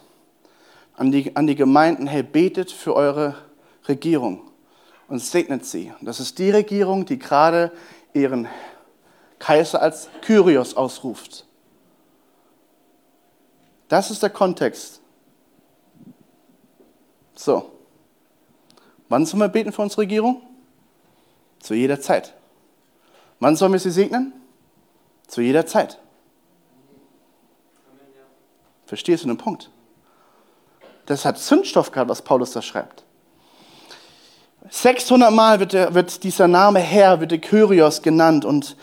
an 0.96 1.12
die, 1.12 1.36
an 1.36 1.48
die 1.48 1.56
Gemeinden, 1.56 2.06
hey, 2.06 2.22
betet 2.22 2.72
für 2.72 2.96
eure 2.96 3.36
Regierung 3.88 4.42
und 5.08 5.20
segnet 5.20 5.66
sie. 5.66 5.92
Das 6.02 6.20
ist 6.20 6.38
die 6.38 6.52
Regierung, 6.52 7.06
die 7.06 7.18
gerade 7.18 7.72
ihren 8.14 8.48
Kaiser 9.40 9.82
als 9.82 10.10
Kyrios 10.22 10.76
ausruft. 10.76 11.46
Das 13.88 14.12
ist 14.12 14.22
der 14.22 14.30
Kontext. 14.30 15.02
So. 17.36 17.72
Wann 19.08 19.26
sollen 19.26 19.42
wir 19.42 19.48
beten 19.48 19.72
für 19.72 19.82
unsere 19.82 20.02
Regierung? 20.02 20.42
Zu 21.60 21.74
jeder 21.74 22.00
Zeit. 22.00 22.34
Wann 23.40 23.56
sollen 23.56 23.72
wir 23.72 23.80
sie 23.80 23.90
segnen? 23.90 24.34
Zu 25.28 25.42
jeder 25.42 25.66
Zeit. 25.66 25.98
Verstehst 28.86 29.24
du 29.24 29.28
den 29.28 29.38
Punkt? 29.38 29.72
Das 31.06 31.26
hat 31.26 31.40
Zündstoff 31.40 31.92
gehabt, 31.92 32.10
was 32.10 32.22
Paulus 32.22 32.52
da 32.52 32.62
schreibt. 32.62 33.04
600 34.70 35.32
Mal 35.32 35.60
wird, 35.60 35.74
der, 35.74 35.94
wird 35.94 36.24
dieser 36.24 36.48
Name 36.48 36.80
Herr, 36.80 37.20
wird 37.20 37.32
der 37.32 37.40
Kyrios 37.40 38.02
genannt 38.02 38.46
und 38.46 38.76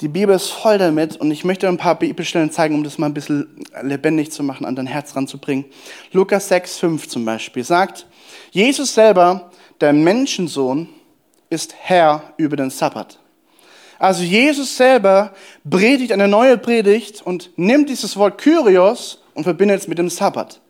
die 0.00 0.08
Bibel 0.08 0.34
ist 0.34 0.50
voll 0.50 0.76
damit 0.76 1.16
und 1.16 1.30
ich 1.30 1.44
möchte 1.44 1.68
ein 1.68 1.78
paar 1.78 1.98
Bibelstellen 1.98 2.50
zeigen, 2.50 2.74
um 2.74 2.84
das 2.84 2.98
mal 2.98 3.06
ein 3.06 3.14
bisschen 3.14 3.64
lebendig 3.82 4.30
zu 4.30 4.42
machen, 4.42 4.66
an 4.66 4.76
dein 4.76 4.86
Herz 4.86 5.16
ranzubringen. 5.16 5.64
Lukas 6.12 6.48
6, 6.48 6.78
5 6.78 7.08
zum 7.08 7.24
Beispiel 7.24 7.64
sagt, 7.64 8.06
Jesus 8.50 8.92
selber, 8.94 9.50
der 9.80 9.92
Menschensohn, 9.92 10.88
ist 11.48 11.74
Herr 11.78 12.34
über 12.36 12.56
den 12.56 12.70
Sabbat. 12.70 13.18
Also 13.98 14.22
Jesus 14.22 14.76
selber 14.76 15.32
predigt 15.68 16.12
eine 16.12 16.28
neue 16.28 16.58
Predigt 16.58 17.22
und 17.22 17.50
nimmt 17.56 17.88
dieses 17.88 18.16
Wort 18.16 18.36
Kyrios 18.36 19.22
und 19.34 19.44
verbindet 19.44 19.80
es 19.80 19.88
mit 19.88 19.96
dem 19.96 20.10
Sabbat. 20.10 20.60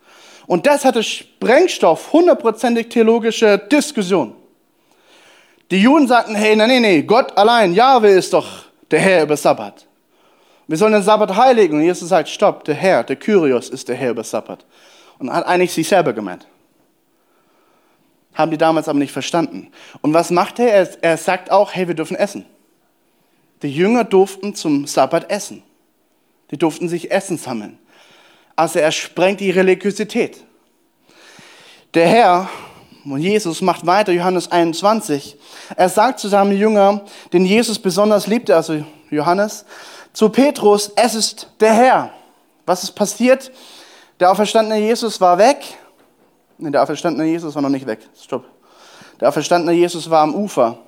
Und 0.46 0.66
das 0.66 0.84
hatte 0.84 1.02
Sprengstoff, 1.02 2.12
hundertprozentig 2.12 2.88
theologische 2.88 3.58
Diskussion. 3.58 4.34
Die 5.72 5.78
Juden 5.78 6.06
sagten, 6.06 6.36
hey, 6.36 6.54
nein, 6.54 6.68
nein, 6.68 6.82
nein, 6.82 7.06
Gott 7.08 7.36
allein, 7.36 7.74
Jahwe 7.74 8.10
ist 8.10 8.32
doch 8.32 8.65
der 8.90 9.00
Herr 9.00 9.22
über 9.22 9.36
Sabbat. 9.36 9.86
Wir 10.68 10.76
sollen 10.76 10.92
den 10.92 11.02
Sabbat 11.02 11.36
heiligen. 11.36 11.78
Und 11.78 11.84
Jesus 11.84 12.08
sagt, 12.08 12.28
stopp, 12.28 12.64
der 12.64 12.74
Herr, 12.74 13.04
der 13.04 13.16
Kyrios 13.16 13.68
ist 13.68 13.88
der 13.88 13.96
Herr 13.96 14.10
über 14.10 14.24
Sabbat. 14.24 14.64
Und 15.18 15.32
hat 15.32 15.46
eigentlich 15.46 15.72
sich 15.72 15.88
selber 15.88 16.12
gemeint. 16.12 16.46
Haben 18.34 18.50
die 18.50 18.58
damals 18.58 18.88
aber 18.88 18.98
nicht 18.98 19.12
verstanden. 19.12 19.70
Und 20.02 20.12
was 20.12 20.30
macht 20.30 20.58
er? 20.58 21.02
Er, 21.02 21.16
sagt 21.16 21.50
auch, 21.50 21.74
hey, 21.74 21.88
wir 21.88 21.94
dürfen 21.94 22.16
essen. 22.16 22.44
Die 23.62 23.74
Jünger 23.74 24.04
durften 24.04 24.54
zum 24.54 24.86
Sabbat 24.86 25.30
essen. 25.30 25.62
Die 26.50 26.58
durften 26.58 26.88
sich 26.88 27.10
Essen 27.10 27.38
sammeln. 27.38 27.78
Also 28.54 28.78
er 28.78 28.92
sprengt 28.92 29.40
die 29.40 29.50
Religiosität. 29.50 30.44
Der 31.94 32.08
Herr, 32.08 32.50
Jesus, 33.14 33.62
macht 33.62 33.86
weiter, 33.86 34.12
Johannes 34.12 34.50
21. 34.50 35.36
Er 35.76 35.88
sagt 35.88 36.18
zu 36.18 36.28
seinem 36.28 36.52
Jünger, 36.52 37.02
den 37.32 37.46
Jesus 37.46 37.78
besonders 37.78 38.26
liebte, 38.26 38.56
also 38.56 38.84
Johannes, 39.10 39.64
zu 40.12 40.28
Petrus, 40.28 40.90
es 40.96 41.14
ist 41.14 41.48
der 41.60 41.72
Herr. 41.72 42.10
Was 42.64 42.82
ist 42.82 42.92
passiert? 42.92 43.52
Der 44.18 44.30
auferstandene 44.32 44.80
Jesus 44.80 45.20
war 45.20 45.38
weg. 45.38 45.58
Nee, 46.58 46.70
der 46.70 46.82
auferstandene 46.82 47.28
Jesus 47.28 47.54
war 47.54 47.62
noch 47.62 47.68
nicht 47.68 47.86
weg. 47.86 48.00
Stopp. 48.20 48.44
Der 49.20 49.28
auferstandene 49.28 49.76
Jesus 49.76 50.10
war 50.10 50.22
am 50.22 50.34
Ufer. 50.34 50.78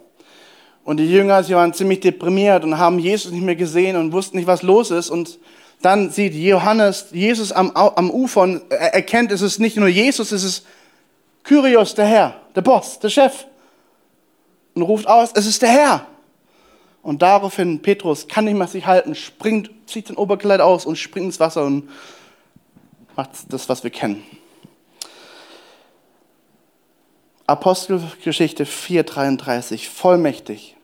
Und 0.85 0.96
die 0.96 1.11
Jünger, 1.11 1.44
sie 1.44 1.54
waren 1.54 1.72
ziemlich 1.74 2.00
deprimiert 2.00 2.64
und 2.64 2.78
haben 2.78 2.98
Jesus 2.98 3.31
nicht 3.31 3.44
mehr 3.44 3.54
gesehen 3.54 3.96
und 3.96 4.12
wussten 4.12 4.38
nicht, 4.38 4.46
was 4.46 4.62
los 4.62 4.90
ist. 4.90 5.11
Und 5.11 5.38
dann 5.83 6.11
sieht 6.11 6.35
Johannes 6.35 7.09
Jesus 7.12 7.52
am, 7.52 7.70
am 7.72 8.11
Ufer 8.11 8.40
und 8.40 8.62
er 8.70 8.94
erkennt, 8.94 9.31
es 9.31 9.42
ist 9.42 9.61
nicht 9.61 9.76
nur 9.76 9.88
Jesus, 9.88 10.33
es 10.33 10.42
ist 10.42 10.66
Kyrios, 11.48 11.94
der 11.94 12.04
Herr, 12.04 12.40
der 12.54 12.61
Boss, 12.61 12.98
der 12.98 13.08
Chef. 13.08 13.46
Und 14.74 14.82
ruft 14.82 15.08
aus, 15.08 15.32
es 15.34 15.46
ist 15.46 15.62
der 15.62 15.70
Herr. 15.70 16.06
Und 17.02 17.22
daraufhin 17.22 17.80
Petrus 17.80 18.28
kann 18.28 18.44
nicht 18.44 18.58
mehr 18.58 18.68
sich 18.68 18.87
halten, 18.87 19.14
springt, 19.14 19.70
zieht 19.87 20.11
den 20.11 20.16
Oberkleid 20.16 20.61
aus 20.61 20.84
und 20.84 20.96
springt 20.96 21.26
ins 21.26 21.40
Wasser 21.40 21.64
und 21.64 21.88
macht 23.16 23.30
das, 23.48 23.68
was 23.68 23.82
wir 23.82 23.90
kennen. 23.90 24.22
Apostelgeschichte 27.46 28.64
4,33, 28.64 29.88
vollmächtig. 29.88 30.76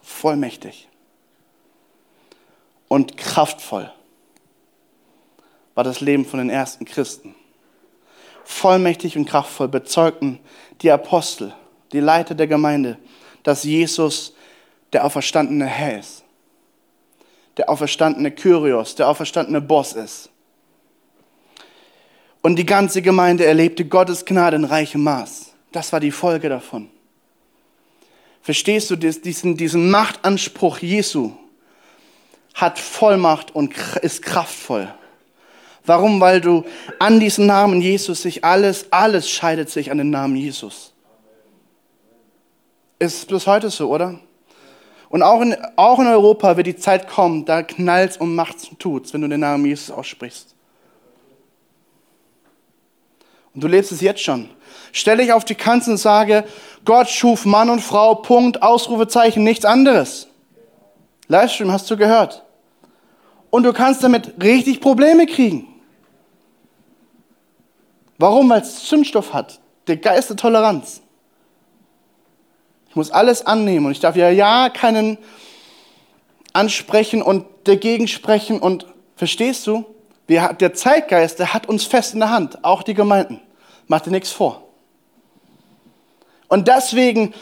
Vollmächtig 0.00 0.86
und 2.88 3.16
kraftvoll 3.16 3.90
war 5.74 5.84
das 5.84 6.00
Leben 6.00 6.24
von 6.24 6.38
den 6.38 6.50
ersten 6.50 6.84
Christen. 6.84 7.34
Vollmächtig 8.48 9.16
und 9.16 9.26
kraftvoll 9.26 9.66
bezeugten 9.66 10.38
die 10.80 10.90
Apostel, 10.90 11.52
die 11.90 11.98
Leiter 11.98 12.36
der 12.36 12.46
Gemeinde, 12.46 12.96
dass 13.42 13.64
Jesus 13.64 14.34
der 14.92 15.04
auferstandene 15.04 15.66
Herr 15.66 15.98
ist, 15.98 16.22
der 17.56 17.68
auferstandene 17.68 18.30
Kyrios, 18.30 18.94
der 18.94 19.08
auferstandene 19.08 19.60
Boss 19.60 19.94
ist. 19.94 20.30
Und 22.40 22.54
die 22.54 22.64
ganze 22.64 23.02
Gemeinde 23.02 23.44
erlebte 23.44 23.84
Gottes 23.84 24.24
Gnade 24.24 24.54
in 24.54 24.64
reichem 24.64 25.02
Maß. 25.02 25.52
Das 25.72 25.92
war 25.92 25.98
die 25.98 26.12
Folge 26.12 26.48
davon. 26.48 26.88
Verstehst 28.42 28.88
du 28.90 28.94
diesen, 28.94 29.56
diesen 29.56 29.90
Machtanspruch 29.90 30.78
Jesu? 30.78 31.32
hat 32.54 32.78
Vollmacht 32.78 33.54
und 33.54 33.74
ist 34.00 34.22
kraftvoll. 34.22 34.92
Warum? 35.86 36.20
Weil 36.20 36.40
du 36.40 36.64
an 36.98 37.20
diesen 37.20 37.46
Namen 37.46 37.80
Jesus 37.80 38.22
sich 38.22 38.44
alles, 38.44 38.86
alles 38.90 39.30
scheidet 39.30 39.70
sich 39.70 39.90
an 39.90 39.98
den 39.98 40.10
Namen 40.10 40.36
Jesus. 40.36 40.92
Ist 42.98 43.28
bis 43.28 43.46
heute 43.46 43.70
so, 43.70 43.90
oder? 43.90 44.18
Und 45.08 45.22
auch 45.22 45.40
in, 45.40 45.56
auch 45.76 45.98
in 46.00 46.06
Europa 46.06 46.56
wird 46.56 46.66
die 46.66 46.76
Zeit 46.76 47.08
kommen, 47.08 47.44
da 47.44 47.62
knallt 47.62 48.20
und 48.20 48.34
macht's 48.34 48.68
und 48.68 48.78
tut's, 48.80 49.14
wenn 49.14 49.20
du 49.20 49.28
den 49.28 49.40
Namen 49.40 49.64
Jesus 49.64 49.90
aussprichst. 49.90 50.54
Und 53.54 53.62
du 53.62 53.68
lebst 53.68 53.92
es 53.92 54.00
jetzt 54.00 54.22
schon. 54.22 54.50
Stell 54.92 55.18
dich 55.18 55.32
auf 55.32 55.44
die 55.44 55.54
Kanzel 55.54 55.92
und 55.92 55.96
sage, 55.98 56.44
Gott 56.84 57.08
schuf 57.08 57.44
Mann 57.44 57.70
und 57.70 57.80
Frau, 57.80 58.16
Punkt, 58.16 58.62
Ausrufezeichen, 58.62 59.44
nichts 59.44 59.64
anderes. 59.64 60.28
Livestream 61.28 61.72
hast 61.72 61.90
du 61.90 61.96
gehört. 61.96 62.44
Und 63.50 63.62
du 63.62 63.72
kannst 63.72 64.02
damit 64.02 64.42
richtig 64.42 64.80
Probleme 64.80 65.26
kriegen. 65.26 65.68
Warum? 68.18 68.48
Weil 68.50 68.62
es 68.62 68.84
Zündstoff 68.84 69.32
hat. 69.32 69.60
Der 69.86 69.96
Geist 69.96 70.30
der 70.30 70.36
Toleranz. 70.36 71.02
Ich 72.88 72.96
muss 72.96 73.10
alles 73.10 73.46
annehmen 73.46 73.86
und 73.86 73.92
ich 73.92 74.00
darf 74.00 74.16
ja 74.16 74.30
ja 74.30 74.70
keinen 74.70 75.18
ansprechen 76.54 77.20
und 77.22 77.44
dagegen 77.64 78.08
sprechen 78.08 78.58
und 78.58 78.86
verstehst 79.16 79.66
du? 79.66 79.84
Wir, 80.26 80.54
der 80.54 80.74
Zeitgeist, 80.74 81.38
der 81.38 81.54
hat 81.54 81.68
uns 81.68 81.84
fest 81.84 82.14
in 82.14 82.20
der 82.20 82.30
Hand, 82.30 82.64
auch 82.64 82.82
die 82.82 82.94
Gemeinden. 82.94 83.40
Mach 83.86 84.00
dir 84.00 84.10
nichts 84.10 84.30
vor. 84.30 84.62
Und 86.48 86.66
deswegen 86.68 87.34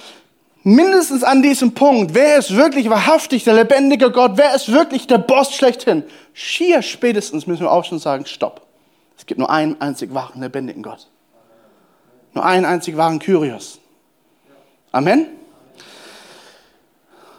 mindestens 0.63 1.23
an 1.23 1.43
diesem 1.43 1.73
Punkt, 1.75 2.15
wer 2.15 2.37
ist 2.37 2.55
wirklich 2.55 2.91
wahrhaftig 2.91 3.45
der 3.45 3.55
lebendige 3.55 4.11
Gott, 4.11 4.33
wer 4.35 4.55
ist 4.55 4.73
wirklich 4.73 5.07
der 5.07 5.19
Boss 5.19 5.55
schlechthin? 5.55 6.03
Schier 6.33 6.83
spätestens 6.83 7.47
müssen 7.47 7.63
wir 7.63 7.73
auch 7.73 7.85
schon 7.85 7.99
sagen, 7.99 8.27
stopp. 8.27 8.64
Es 9.17 9.27
gibt 9.27 9.39
nur 9.39 9.51
einen 9.51 9.81
einzig 9.81 10.13
wahren 10.13 10.41
lebendigen 10.41 10.83
Gott. 10.83 11.09
Nur 12.33 12.45
einen 12.45 12.65
einzig 12.65 12.97
wahren 12.97 13.19
Kyrios. 13.19 13.79
Amen. 14.93 15.27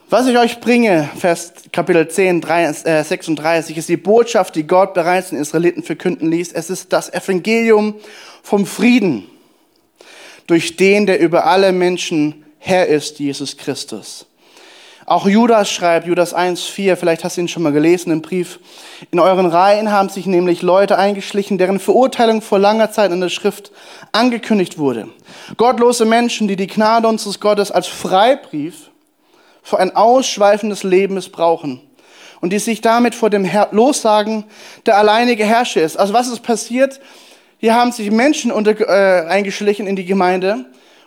Was 0.10 0.28
ich 0.28 0.38
euch 0.38 0.60
bringe, 0.60 1.10
Vers 1.18 1.54
Kapitel 1.72 2.08
10, 2.08 2.40
3, 2.40 2.66
äh, 2.66 3.04
36, 3.04 3.76
ist 3.78 3.90
die 3.90 3.98
Botschaft, 3.98 4.56
die 4.56 4.68
Gott 4.68 4.94
bereits 4.94 5.30
den 5.30 5.40
Israeliten 5.40 5.84
verkünden 5.84 6.30
ließ. 6.32 6.52
Es 6.54 6.70
ist 6.70 6.94
das 6.94 7.12
Evangelium 7.12 7.96
vom 8.44 8.66
Frieden, 8.66 9.26
durch 10.48 10.76
den, 10.78 11.08
der 11.08 11.20
über 11.20 11.46
alle 11.46 11.72
Menschen 11.72 12.46
Herr 12.60 12.88
ist, 12.88 13.20
Jesus 13.20 13.58
Christus. 13.58 14.28
Auch 15.08 15.28
Judas 15.28 15.70
schreibt, 15.70 16.08
Judas 16.08 16.36
1,4, 16.36 16.96
vielleicht 16.96 17.24
hast 17.24 17.38
du 17.38 17.42
ihn 17.42 17.48
schon 17.48 17.62
mal 17.62 17.72
gelesen 17.72 18.12
im 18.12 18.24
Brief. 18.24 18.60
In 19.12 19.20
euren 19.20 19.46
Reihen 19.46 19.92
haben 19.92 20.10
sich 20.10 20.26
nämlich 20.26 20.64
Leute 20.64 20.98
eingeschlichen, 20.98 21.60
deren 21.60 21.80
Verurteilung 21.80 22.42
vor 22.42 22.58
langer 22.58 22.92
Zeit 22.92 23.12
in 23.12 23.22
der 23.22 23.30
Schrift 23.30 23.72
angekündigt 24.14 24.80
wurde. 24.80 25.08
Gottlose 25.58 26.06
Menschen, 26.06 26.48
die 26.48 26.56
die 26.56 26.66
Gnade 26.66 27.08
unseres 27.08 27.40
Gottes 27.40 27.70
als 27.70 27.86
Freibrief 27.86 28.90
für 29.62 29.78
ein 29.78 29.96
ausschweifendes 29.96 30.82
Leben 30.82 31.14
missbrauchen 31.14 31.82
und 32.42 32.52
die 32.52 32.60
sich 32.60 32.82
damit 32.82 33.14
vor 33.14 33.30
dem 33.30 33.46
Herr 33.46 33.68
Lossagen 33.74 34.46
der 34.88 34.98
alleinige 34.98 35.46
Herrscher 35.46 35.84
ist. 35.84 35.98
Also 35.98 36.16
was 36.16 36.30
ist 36.30 36.42
passiert? 36.42 37.00
Hier 37.60 37.76
haben 37.76 37.92
sich 37.92 38.10
Menschen 38.10 38.52
unter, 38.52 38.72
äh, 38.80 39.28
eingeschlichen 39.28 39.86
in 39.86 39.96
die 39.96 40.06
Gemeinde 40.06 40.66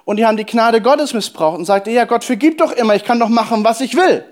und 0.09 0.17
die 0.17 0.25
haben 0.25 0.39
die 0.39 0.47
Gnade 0.47 0.81
Gottes 0.81 1.13
missbraucht 1.13 1.59
und 1.59 1.67
sagte, 1.67 1.91
ja, 1.91 2.07
Gott 2.07 2.25
vergibt 2.25 2.63
doch 2.63 2.73
immer, 2.73 2.95
ich 2.95 3.05
kann 3.05 3.21
doch 3.21 3.29
machen, 3.29 3.63
was 3.63 3.83
ich 3.83 3.95
will. 3.95 4.25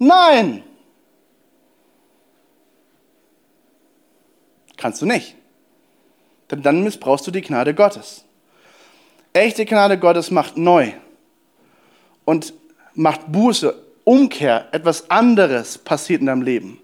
Nein. 0.00 0.64
Kannst 4.76 5.00
du 5.00 5.06
nicht. 5.06 5.36
Denn 6.50 6.62
dann 6.62 6.82
missbrauchst 6.82 7.28
du 7.28 7.30
die 7.30 7.42
Gnade 7.42 7.74
Gottes. 7.74 8.24
Echte 9.34 9.64
Gnade 9.64 9.96
Gottes 9.96 10.32
macht 10.32 10.56
neu 10.56 10.90
und 12.24 12.54
macht 12.94 13.30
Buße, 13.30 13.72
Umkehr, 14.02 14.66
etwas 14.72 15.08
anderes 15.12 15.78
passiert 15.78 16.22
in 16.22 16.26
deinem 16.26 16.42
Leben. 16.42 16.80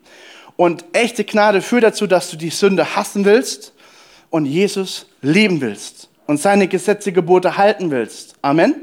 Und 0.55 0.85
echte 0.92 1.25
Gnade 1.25 1.62
führt 1.62 1.83
dazu, 1.83 2.07
dass 2.07 2.31
du 2.31 2.37
die 2.37 2.51
Sünde 2.51 2.94
hassen 2.94 3.25
willst 3.25 3.73
und 4.31 4.47
Jesus 4.47 5.07
lieben 5.20 5.61
willst 5.61 6.11
und 6.26 6.38
seine 6.38 6.68
Gesetze, 6.68 7.12
Gebote 7.12 7.56
halten 7.56 7.90
willst. 7.90 8.34
Amen? 8.42 8.74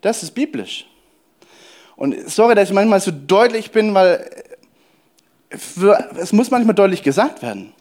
Das 0.00 0.22
ist 0.22 0.32
biblisch. 0.32 0.86
Und 1.96 2.28
sorry, 2.30 2.54
dass 2.54 2.68
ich 2.68 2.74
manchmal 2.74 3.00
so 3.00 3.10
deutlich 3.10 3.70
bin, 3.70 3.94
weil 3.94 4.30
es 5.50 6.32
muss 6.32 6.50
manchmal 6.50 6.74
deutlich 6.74 7.02
gesagt 7.02 7.42
werden. 7.42 7.72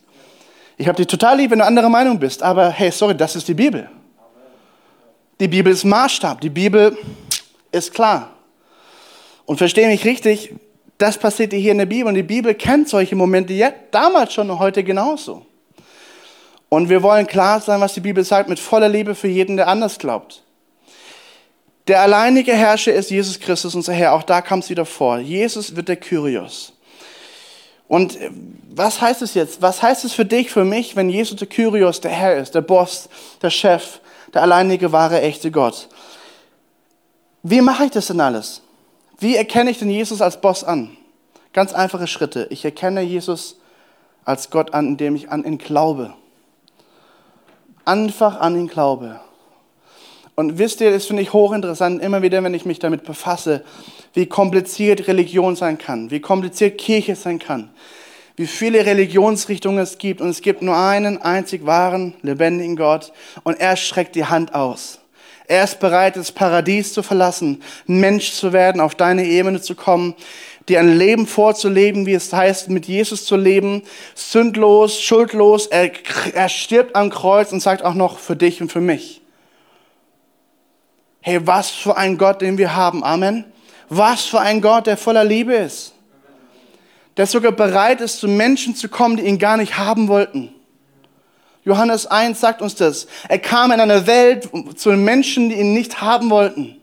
Ich 0.77 0.87
habe 0.87 0.97
dich 0.97 1.07
total 1.07 1.37
lieb, 1.37 1.51
wenn 1.51 1.59
du 1.59 1.65
andere 1.65 1.89
Meinung 1.89 2.19
bist, 2.19 2.43
aber 2.43 2.69
hey, 2.69 2.91
sorry, 2.91 3.15
das 3.15 3.35
ist 3.35 3.47
die 3.47 3.53
Bibel. 3.53 3.89
Die 5.39 5.47
Bibel 5.47 5.71
ist 5.71 5.83
Maßstab. 5.83 6.39
Die 6.41 6.49
Bibel 6.49 6.97
ist 7.71 7.93
klar. 7.93 8.31
Und 9.45 9.57
verstehe 9.57 9.87
mich 9.87 10.05
richtig, 10.05 10.53
das 10.97 11.17
passierte 11.17 11.55
hier 11.55 11.73
in 11.73 11.77
der 11.77 11.85
Bibel 11.85 12.07
und 12.07 12.15
die 12.15 12.23
Bibel 12.23 12.55
kennt 12.55 12.87
solche 12.87 13.15
Momente 13.15 13.53
jetzt, 13.53 13.77
damals 13.91 14.33
schon 14.33 14.49
und 14.49 14.59
heute 14.59 14.83
genauso. 14.83 15.45
Und 16.75 16.89
wir 16.89 17.01
wollen 17.01 17.25
klar 17.25 17.61
sein, 17.61 17.79
was 17.79 17.93
die 17.93 18.01
Bibel 18.01 18.25
sagt, 18.25 18.49
mit 18.49 18.59
voller 18.59 18.89
Liebe 18.89 19.15
für 19.15 19.29
jeden, 19.29 19.55
der 19.55 19.69
anders 19.69 19.97
glaubt. 19.97 20.43
Der 21.87 22.01
alleinige 22.01 22.51
Herrscher 22.51 22.93
ist 22.93 23.11
Jesus 23.11 23.39
Christus, 23.39 23.75
unser 23.75 23.93
Herr. 23.93 24.11
Auch 24.11 24.23
da 24.23 24.41
kam 24.41 24.59
es 24.59 24.69
wieder 24.69 24.85
vor. 24.85 25.19
Jesus 25.19 25.77
wird 25.77 25.87
der 25.87 25.95
Kyrios. 25.95 26.73
Und 27.87 28.19
äh, 28.19 28.29
was 28.73 28.99
heißt 28.99 29.21
es 29.21 29.35
jetzt? 29.35 29.61
Was 29.61 29.81
heißt 29.81 30.03
es 30.03 30.11
für 30.11 30.25
dich, 30.25 30.51
für 30.51 30.65
mich, 30.65 30.97
wenn 30.97 31.09
Jesus 31.09 31.37
der 31.37 31.47
Kyrios, 31.47 32.01
der 32.01 32.11
Herr 32.11 32.35
ist, 32.35 32.55
der 32.55 32.61
Boss, 32.61 33.07
der 33.41 33.51
Chef, 33.51 34.01
der 34.33 34.41
alleinige, 34.41 34.91
wahre, 34.91 35.21
echte 35.21 35.51
Gott? 35.51 35.87
Wie 37.41 37.61
mache 37.61 37.85
ich 37.85 37.91
das 37.91 38.07
denn 38.07 38.19
alles? 38.19 38.61
Wie 39.17 39.37
erkenne 39.37 39.71
ich 39.71 39.79
denn 39.79 39.89
Jesus 39.89 40.19
als 40.19 40.41
Boss 40.41 40.65
an? 40.65 40.89
Ganz 41.53 41.71
einfache 41.71 42.07
Schritte. 42.07 42.47
Ich 42.49 42.65
erkenne 42.65 42.99
Jesus 42.99 43.61
als 44.25 44.49
Gott 44.49 44.73
an, 44.73 44.87
indem 44.87 45.15
ich 45.15 45.29
an 45.29 45.45
ihn 45.45 45.57
glaube. 45.57 46.13
Einfach 47.85 48.39
an 48.39 48.55
ihn 48.55 48.67
glaube. 48.67 49.19
Und 50.35 50.57
wisst 50.57 50.81
ihr, 50.81 50.91
das 50.91 51.05
finde 51.05 51.21
ich 51.21 51.31
hochinteressant, 51.31 52.01
immer 52.01 52.21
wieder, 52.21 52.43
wenn 52.43 52.53
ich 52.53 52.65
mich 52.65 52.79
damit 52.79 53.05
befasse, 53.05 53.63
wie 54.13 54.25
kompliziert 54.25 55.07
Religion 55.07 55.55
sein 55.55 55.77
kann, 55.77 56.11
wie 56.11 56.19
kompliziert 56.19 56.77
Kirche 56.77 57.15
sein 57.15 57.39
kann, 57.39 57.69
wie 58.35 58.47
viele 58.47 58.85
Religionsrichtungen 58.85 59.79
es 59.79 59.97
gibt. 59.97 60.19
Und 60.19 60.29
es 60.29 60.41
gibt 60.41 60.61
nur 60.61 60.75
einen 60.75 61.21
einzig 61.21 61.65
wahren, 61.65 62.15
lebendigen 62.21 62.75
Gott 62.75 63.13
und 63.43 63.59
er 63.59 63.77
streckt 63.77 64.15
die 64.15 64.25
Hand 64.25 64.53
aus. 64.53 64.99
Er 65.47 65.63
ist 65.63 65.79
bereit, 65.79 66.17
das 66.17 66.31
Paradies 66.31 66.91
zu 66.91 67.03
verlassen, 67.03 67.61
Mensch 67.85 68.31
zu 68.31 68.51
werden, 68.51 68.81
auf 68.81 68.95
deine 68.95 69.25
Ebene 69.25 69.61
zu 69.61 69.75
kommen, 69.75 70.15
dir 70.67 70.79
ein 70.79 70.97
Leben 70.97 71.27
vorzuleben, 71.27 72.05
wie 72.05 72.13
es 72.13 72.33
heißt, 72.33 72.69
mit 72.69 72.87
Jesus 72.87 73.25
zu 73.25 73.35
leben, 73.35 73.83
sündlos, 74.15 74.99
schuldlos. 74.99 75.67
Er, 75.67 75.91
er 76.33 76.49
stirbt 76.49 76.95
am 76.95 77.09
Kreuz 77.09 77.51
und 77.51 77.61
sagt 77.61 77.83
auch 77.83 77.93
noch 77.93 78.19
für 78.19 78.35
dich 78.35 78.61
und 78.61 78.71
für 78.71 78.81
mich. 78.81 79.21
Hey, 81.21 81.45
was 81.45 81.69
für 81.69 81.97
ein 81.97 82.17
Gott, 82.17 82.41
den 82.41 82.57
wir 82.57 82.75
haben. 82.75 83.03
Amen. 83.03 83.45
Was 83.89 84.25
für 84.25 84.39
ein 84.39 84.61
Gott, 84.61 84.87
der 84.87 84.97
voller 84.97 85.23
Liebe 85.23 85.53
ist. 85.53 85.93
Der 87.17 87.27
sogar 87.27 87.51
bereit 87.51 88.01
ist, 88.01 88.19
zu 88.19 88.27
Menschen 88.27 88.75
zu 88.75 88.89
kommen, 88.89 89.17
die 89.17 89.23
ihn 89.23 89.39
gar 89.39 89.57
nicht 89.57 89.77
haben 89.77 90.07
wollten. 90.07 90.53
Johannes 91.63 92.05
1 92.05 92.39
sagt 92.39 92.61
uns 92.61 92.75
das. 92.75 93.07
Er 93.27 93.39
kam 93.39 93.71
in 93.71 93.79
eine 93.79 94.05
Welt 94.05 94.49
zu 94.75 94.91
Menschen, 94.91 95.49
die 95.49 95.55
ihn 95.55 95.73
nicht 95.73 96.01
haben 96.01 96.29
wollten. 96.29 96.79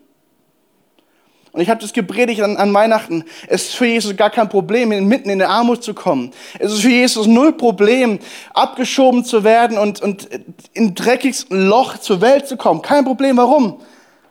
Und 1.52 1.60
ich 1.60 1.68
habe 1.68 1.80
das 1.82 1.92
gepredigt 1.92 2.40
an, 2.40 2.56
an, 2.56 2.72
Weihnachten. 2.72 3.24
Es 3.46 3.64
ist 3.64 3.74
für 3.74 3.84
Jesus 3.84 4.16
gar 4.16 4.30
kein 4.30 4.48
Problem, 4.48 4.88
mitten 5.06 5.28
in 5.28 5.38
der 5.38 5.50
Armut 5.50 5.84
zu 5.84 5.92
kommen. 5.92 6.32
Es 6.58 6.72
ist 6.72 6.80
für 6.80 6.88
Jesus 6.88 7.26
null 7.26 7.52
Problem, 7.52 8.20
abgeschoben 8.54 9.22
zu 9.22 9.44
werden 9.44 9.76
und, 9.76 10.00
und 10.00 10.28
in 10.72 10.94
dreckiges 10.94 11.46
Loch 11.50 11.98
zur 11.98 12.22
Welt 12.22 12.48
zu 12.48 12.56
kommen. 12.56 12.80
Kein 12.80 13.04
Problem. 13.04 13.36
Warum? 13.36 13.80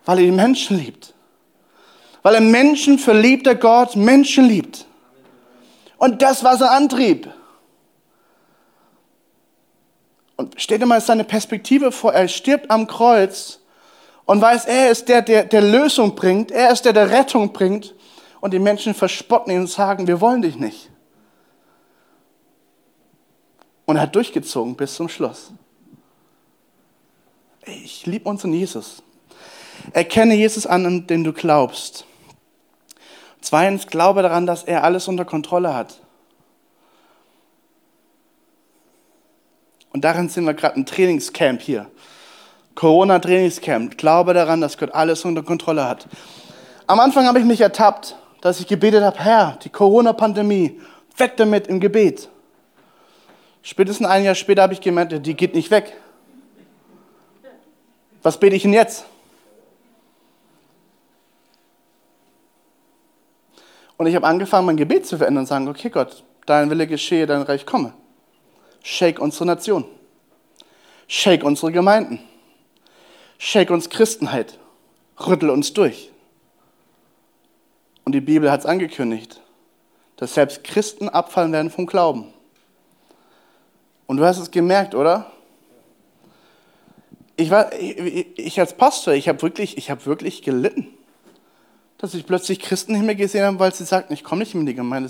Weil 0.05 0.17
er 0.17 0.25
die 0.25 0.31
Menschen 0.31 0.79
liebt. 0.79 1.13
Weil 2.23 2.35
er 2.35 2.41
Menschen 2.41 2.97
verliebter 2.97 3.53
Gott 3.53 3.95
Menschen 3.95 4.45
liebt. 4.45 4.87
Und 5.97 6.23
das 6.23 6.43
war 6.43 6.57
sein 6.57 6.69
Antrieb. 6.69 7.31
Und 10.37 10.55
stell 10.57 10.79
dir 10.79 10.87
mal 10.87 11.01
seine 11.01 11.23
Perspektive 11.23 11.91
vor, 11.91 12.13
er 12.13 12.27
stirbt 12.27 12.71
am 12.71 12.87
Kreuz 12.87 13.60
und 14.31 14.39
weiß, 14.39 14.63
er 14.63 14.89
ist 14.89 15.09
der, 15.09 15.21
der, 15.21 15.43
der 15.43 15.59
Lösung 15.59 16.15
bringt, 16.15 16.51
er 16.51 16.71
ist 16.71 16.85
der, 16.85 16.93
der 16.93 17.11
Rettung 17.11 17.51
bringt. 17.51 17.93
Und 18.39 18.53
die 18.53 18.59
Menschen 18.59 18.93
verspotten 18.93 19.51
ihn 19.51 19.59
und 19.59 19.67
sagen, 19.67 20.07
wir 20.07 20.21
wollen 20.21 20.41
dich 20.41 20.55
nicht. 20.55 20.89
Und 23.83 23.97
er 23.97 24.03
hat 24.03 24.15
durchgezogen 24.15 24.77
bis 24.77 24.95
zum 24.95 25.09
Schluss. 25.09 25.51
Ich 27.65 28.05
liebe 28.05 28.29
unseren 28.29 28.53
Jesus. 28.53 29.03
Erkenne 29.91 30.35
Jesus 30.35 30.65
an, 30.65 30.85
an 30.85 31.07
den 31.07 31.25
du 31.25 31.33
glaubst. 31.33 32.05
Zweitens, 33.41 33.85
glaube 33.85 34.21
daran, 34.21 34.45
dass 34.45 34.63
er 34.63 34.85
alles 34.85 35.09
unter 35.09 35.25
Kontrolle 35.25 35.73
hat. 35.73 35.99
Und 39.91 40.05
darin 40.05 40.29
sind 40.29 40.45
wir 40.45 40.53
gerade 40.53 40.77
ein 40.77 40.85
Trainingscamp 40.85 41.61
hier. 41.61 41.91
Corona-Trainingscamp. 42.75 43.97
Glaube 43.97 44.33
daran, 44.33 44.61
dass 44.61 44.77
Gott 44.77 44.91
alles 44.93 45.25
unter 45.25 45.43
Kontrolle 45.43 45.87
hat. 45.87 46.07
Am 46.87 46.99
Anfang 46.99 47.25
habe 47.25 47.39
ich 47.39 47.45
mich 47.45 47.61
ertappt, 47.61 48.15
dass 48.41 48.59
ich 48.59 48.67
gebetet 48.67 49.03
habe, 49.03 49.19
Herr, 49.19 49.57
die 49.63 49.69
Corona-Pandemie, 49.69 50.79
weg 51.17 51.37
damit 51.37 51.67
im 51.67 51.79
Gebet. 51.79 52.29
Spätestens 53.61 54.07
ein 54.07 54.23
Jahr 54.23 54.35
später 54.35 54.63
habe 54.63 54.73
ich 54.73 54.81
gemerkt, 54.81 55.25
die 55.25 55.33
geht 55.35 55.53
nicht 55.53 55.69
weg. 55.71 55.95
Was 58.23 58.39
bete 58.39 58.55
ich 58.55 58.63
denn 58.63 58.73
jetzt? 58.73 59.05
Und 63.97 64.07
ich 64.07 64.15
habe 64.15 64.25
angefangen, 64.25 64.65
mein 64.65 64.77
Gebet 64.77 65.05
zu 65.05 65.17
verändern 65.17 65.43
und 65.43 65.47
sagen, 65.47 65.67
okay 65.67 65.89
Gott, 65.89 66.23
dein 66.47 66.69
Wille 66.71 66.87
geschehe, 66.87 67.27
dein 67.27 67.43
Reich 67.43 67.67
komme. 67.67 67.93
Shake 68.81 69.19
unsere 69.19 69.45
Nation. 69.45 69.85
Shake 71.07 71.43
unsere 71.43 71.71
Gemeinden. 71.71 72.19
Shake 73.43 73.71
uns 73.71 73.89
Christenheit. 73.89 74.59
Rüttel 75.19 75.49
uns 75.49 75.73
durch. 75.73 76.11
Und 78.05 78.11
die 78.11 78.21
Bibel 78.21 78.51
hat 78.51 78.59
es 78.59 78.65
angekündigt, 78.67 79.41
dass 80.17 80.35
selbst 80.35 80.63
Christen 80.63 81.09
abfallen 81.09 81.51
werden 81.51 81.71
vom 81.71 81.87
Glauben. 81.87 82.35
Und 84.05 84.17
du 84.17 84.25
hast 84.25 84.37
es 84.37 84.51
gemerkt, 84.51 84.93
oder? 84.93 85.31
Ich, 87.35 87.49
war, 87.49 87.73
ich, 87.73 88.37
ich 88.37 88.59
als 88.59 88.77
Pastor, 88.77 89.15
ich 89.15 89.27
habe 89.27 89.41
wirklich, 89.41 89.89
hab 89.89 90.05
wirklich 90.05 90.43
gelitten, 90.43 90.89
dass 91.97 92.13
ich 92.13 92.27
plötzlich 92.27 92.59
Christen 92.59 92.93
nicht 92.93 93.05
mehr 93.05 93.15
gesehen 93.15 93.43
habe, 93.43 93.57
weil 93.57 93.73
sie 93.73 93.85
sagten, 93.85 94.13
ich 94.13 94.23
komme 94.23 94.41
nicht 94.41 94.53
mehr 94.53 94.61
in 94.61 94.67
die 94.67 94.75
Gemeinde. 94.75 95.09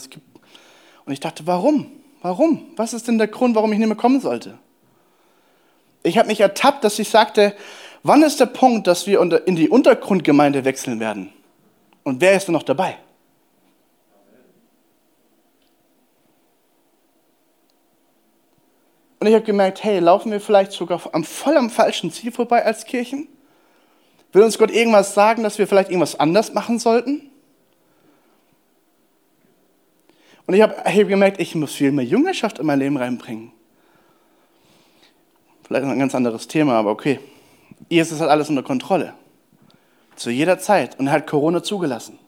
Und 1.05 1.11
ich 1.11 1.19
dachte, 1.19 1.45
warum? 1.47 1.91
Warum? 2.21 2.71
Was 2.77 2.93
ist 2.93 3.09
denn 3.09 3.17
der 3.17 3.27
Grund, 3.27 3.55
warum 3.55 3.73
ich 3.73 3.79
nicht 3.79 3.89
mehr 3.89 3.97
kommen 3.97 4.21
sollte? 4.21 4.57
Ich 6.03 6.17
habe 6.17 6.29
mich 6.29 6.39
ertappt, 6.39 6.85
dass 6.85 6.97
ich 6.97 7.09
sagte, 7.09 7.53
wann 8.03 8.23
ist 8.23 8.39
der 8.39 8.47
Punkt, 8.47 8.87
dass 8.87 9.07
wir 9.07 9.21
in 9.45 9.55
die 9.55 9.69
Untergrundgemeinde 9.69 10.65
wechseln 10.65 10.99
werden? 10.99 11.31
Und 12.03 12.21
wer 12.21 12.33
ist 12.33 12.47
denn 12.47 12.53
noch 12.53 12.63
dabei? 12.63 12.97
Und 19.19 19.27
ich 19.27 19.35
habe 19.35 19.45
gemerkt, 19.45 19.83
hey, 19.83 19.99
laufen 19.99 20.31
wir 20.31 20.41
vielleicht 20.41 20.71
sogar 20.71 20.99
am 21.13 21.23
voll 21.23 21.55
am 21.55 21.69
falschen 21.69 22.11
Ziel 22.11 22.31
vorbei 22.31 22.65
als 22.65 22.85
Kirchen? 22.85 23.27
Will 24.33 24.41
uns 24.41 24.57
Gott 24.57 24.71
irgendwas 24.71 25.13
sagen, 25.13 25.43
dass 25.43 25.59
wir 25.59 25.67
vielleicht 25.67 25.89
irgendwas 25.89 26.19
anders 26.19 26.53
machen 26.53 26.79
sollten? 26.79 27.29
Und 30.47 30.55
ich 30.55 30.61
habe 30.63 30.75
hab 30.75 31.07
gemerkt, 31.07 31.39
ich 31.39 31.53
muss 31.53 31.73
viel 31.73 31.91
mehr 31.91 32.03
Jüngerschaft 32.03 32.57
in 32.57 32.65
mein 32.65 32.79
Leben 32.79 32.97
reinbringen. 32.97 33.51
Vielleicht 35.67 35.85
ein 35.85 35.99
ganz 35.99 36.15
anderes 36.15 36.47
Thema, 36.47 36.73
aber 36.73 36.89
okay. 36.89 37.19
Jesus 37.89 38.19
hat 38.19 38.29
alles 38.29 38.49
unter 38.49 38.63
Kontrolle. 38.63 39.13
Zu 40.15 40.29
jeder 40.29 40.59
Zeit. 40.59 40.99
Und 40.99 41.07
er 41.07 41.13
hat 41.13 41.27
Corona 41.27 41.63
zugelassen. 41.63 42.19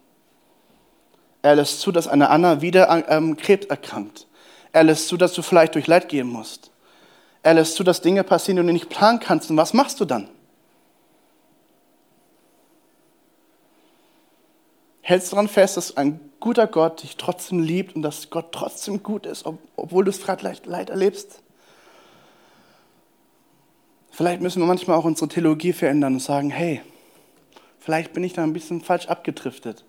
Er 1.42 1.56
lässt 1.56 1.82
zu, 1.82 1.92
dass 1.92 2.08
eine 2.08 2.30
Anna 2.30 2.62
wieder 2.62 2.90
ähm, 3.10 3.36
Krebs 3.38 3.66
erkrankt. 3.68 4.28
Er 4.72 4.84
lässt 4.84 5.08
zu, 5.08 5.18
dass 5.18 5.34
du 5.34 5.42
vielleicht 5.42 5.76
durch 5.76 5.88
Leid 5.88 6.10
gehen 6.10 6.28
musst. 6.28 6.72
Er 7.44 7.54
lässt 7.54 7.76
zu, 7.76 7.84
dass 7.84 8.02
Dinge 8.02 8.24
passieren, 8.24 8.58
die 8.58 8.66
du 8.66 8.74
nicht 8.74 8.90
planen 8.90 9.20
kannst. 9.20 9.52
Und 9.52 9.58
was 9.58 9.74
machst 9.74 10.00
du 10.00 10.06
dann? 10.06 10.30
Hältst 15.02 15.32
du 15.32 15.36
daran 15.36 15.50
fest, 15.50 15.76
dass 15.76 15.98
ein 15.98 16.22
guter 16.40 16.66
Gott 16.66 17.04
dich 17.04 17.18
trotzdem 17.18 17.60
liebt 17.60 17.94
und 17.96 18.02
dass 18.04 18.30
Gott 18.30 18.54
trotzdem 18.54 19.04
gut 19.04 19.26
ist, 19.26 19.46
obwohl 19.76 20.06
du 20.06 20.10
es 20.10 20.22
gerade 20.22 20.58
Leid 20.64 20.90
erlebst? 20.90 21.43
Vielleicht 24.16 24.42
müssen 24.42 24.62
wir 24.62 24.68
manchmal 24.68 24.96
auch 24.96 25.06
unsere 25.06 25.28
Theologie 25.28 25.74
verändern 25.74 26.14
und 26.14 26.20
sagen, 26.20 26.52
hey, 26.52 26.82
vielleicht 27.80 28.14
bin 28.14 28.24
ich 28.24 28.34
da 28.34 28.44
ein 28.44 28.54
bisschen 28.54 28.82
falsch 28.82 29.08
abgedriftet. 29.08 29.86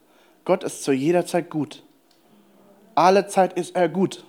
Gott 0.46 0.64
ist 0.64 0.82
zu 0.82 0.92
jeder 0.92 1.26
Zeit 1.26 1.50
gut. 1.50 1.82
Alle 2.94 3.26
Zeit 3.26 3.52
ist 3.52 3.76
er 3.76 3.86
gut. 3.86 4.24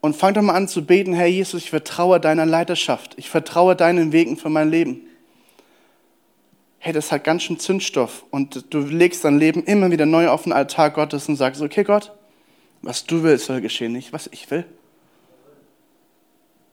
Und 0.00 0.16
fang 0.16 0.34
doch 0.34 0.42
mal 0.42 0.56
an 0.56 0.66
zu 0.66 0.84
beten, 0.84 1.12
Herr 1.12 1.28
Jesus, 1.28 1.62
ich 1.62 1.70
vertraue 1.70 2.18
deiner 2.18 2.44
Leiterschaft. 2.44 3.14
Ich 3.18 3.30
vertraue 3.30 3.76
deinen 3.76 4.10
Wegen 4.10 4.36
für 4.36 4.50
mein 4.50 4.68
Leben. 4.68 5.02
Hey, 6.78 6.92
das 6.92 7.12
hat 7.12 7.22
ganz 7.22 7.44
schön 7.44 7.60
Zündstoff. 7.60 8.24
Und 8.30 8.74
du 8.74 8.80
legst 8.80 9.24
dein 9.24 9.38
Leben 9.38 9.62
immer 9.62 9.92
wieder 9.92 10.06
neu 10.06 10.28
auf 10.28 10.42
den 10.42 10.52
Altar 10.52 10.90
Gottes 10.90 11.28
und 11.28 11.36
sagst, 11.36 11.62
okay 11.62 11.84
Gott, 11.84 12.10
was 12.82 13.06
du 13.06 13.22
willst 13.22 13.46
soll 13.46 13.60
geschehen, 13.60 13.92
nicht 13.92 14.12
was 14.12 14.28
ich 14.32 14.50
will. 14.50 14.64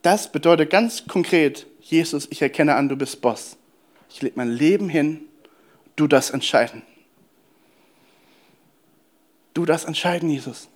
Das 0.02 0.32
bedeutet 0.32 0.70
ganz 0.70 1.08
konkret, 1.08 1.68
Jesus, 1.82 2.28
ich 2.32 2.42
erkenne 2.42 2.76
an, 2.76 2.90
du 2.90 2.96
bist 2.96 3.22
Boss. 3.22 3.58
Ich 4.10 4.22
lege 4.22 4.34
mein 4.36 4.52
Leben 4.52 4.90
hin, 4.90 5.22
du 5.96 6.08
das 6.08 6.32
entscheiden. 6.32 6.82
Du 9.54 9.66
das 9.66 9.86
entscheiden, 9.86 10.30
Jesus 10.30 10.68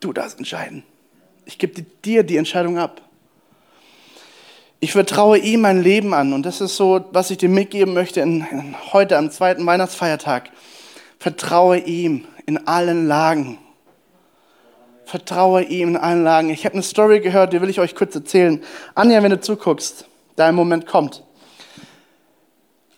du 0.00 0.12
das 0.12 0.34
entscheiden. 0.34 0.84
Ich 1.44 1.58
gebe 1.58 1.82
dir 1.82 2.22
die 2.22 2.36
Entscheidung 2.36 2.78
ab. 2.78 3.02
Ich 4.78 4.92
vertraue 4.92 5.38
ihm 5.38 5.62
mein 5.62 5.82
Leben 5.82 6.12
an 6.12 6.32
und 6.32 6.44
das 6.44 6.60
ist 6.60 6.76
so, 6.76 7.04
was 7.12 7.30
ich 7.30 7.38
dir 7.38 7.48
mitgeben 7.48 7.94
möchte 7.94 8.20
in, 8.20 8.46
in 8.50 8.76
heute 8.92 9.16
am 9.16 9.30
zweiten 9.30 9.64
Weihnachtsfeiertag. 9.64 10.50
Vertraue 11.18 11.78
ihm 11.78 12.26
in 12.46 12.66
allen 12.68 13.06
Lagen. 13.06 13.58
Vertraue 15.06 15.62
ihm 15.62 15.90
in 15.90 15.96
allen 15.96 16.24
Lagen. 16.24 16.50
Ich 16.50 16.64
habe 16.64 16.74
eine 16.74 16.82
Story 16.82 17.20
gehört, 17.20 17.52
die 17.52 17.62
will 17.62 17.70
ich 17.70 17.78
euch 17.78 17.94
kurz 17.94 18.16
erzählen. 18.16 18.60
Anja, 18.96 19.22
wenn 19.22 19.30
du 19.30 19.40
zuguckst, 19.40 20.04
dein 20.34 20.56
Moment 20.56 20.84
kommt. 20.84 21.22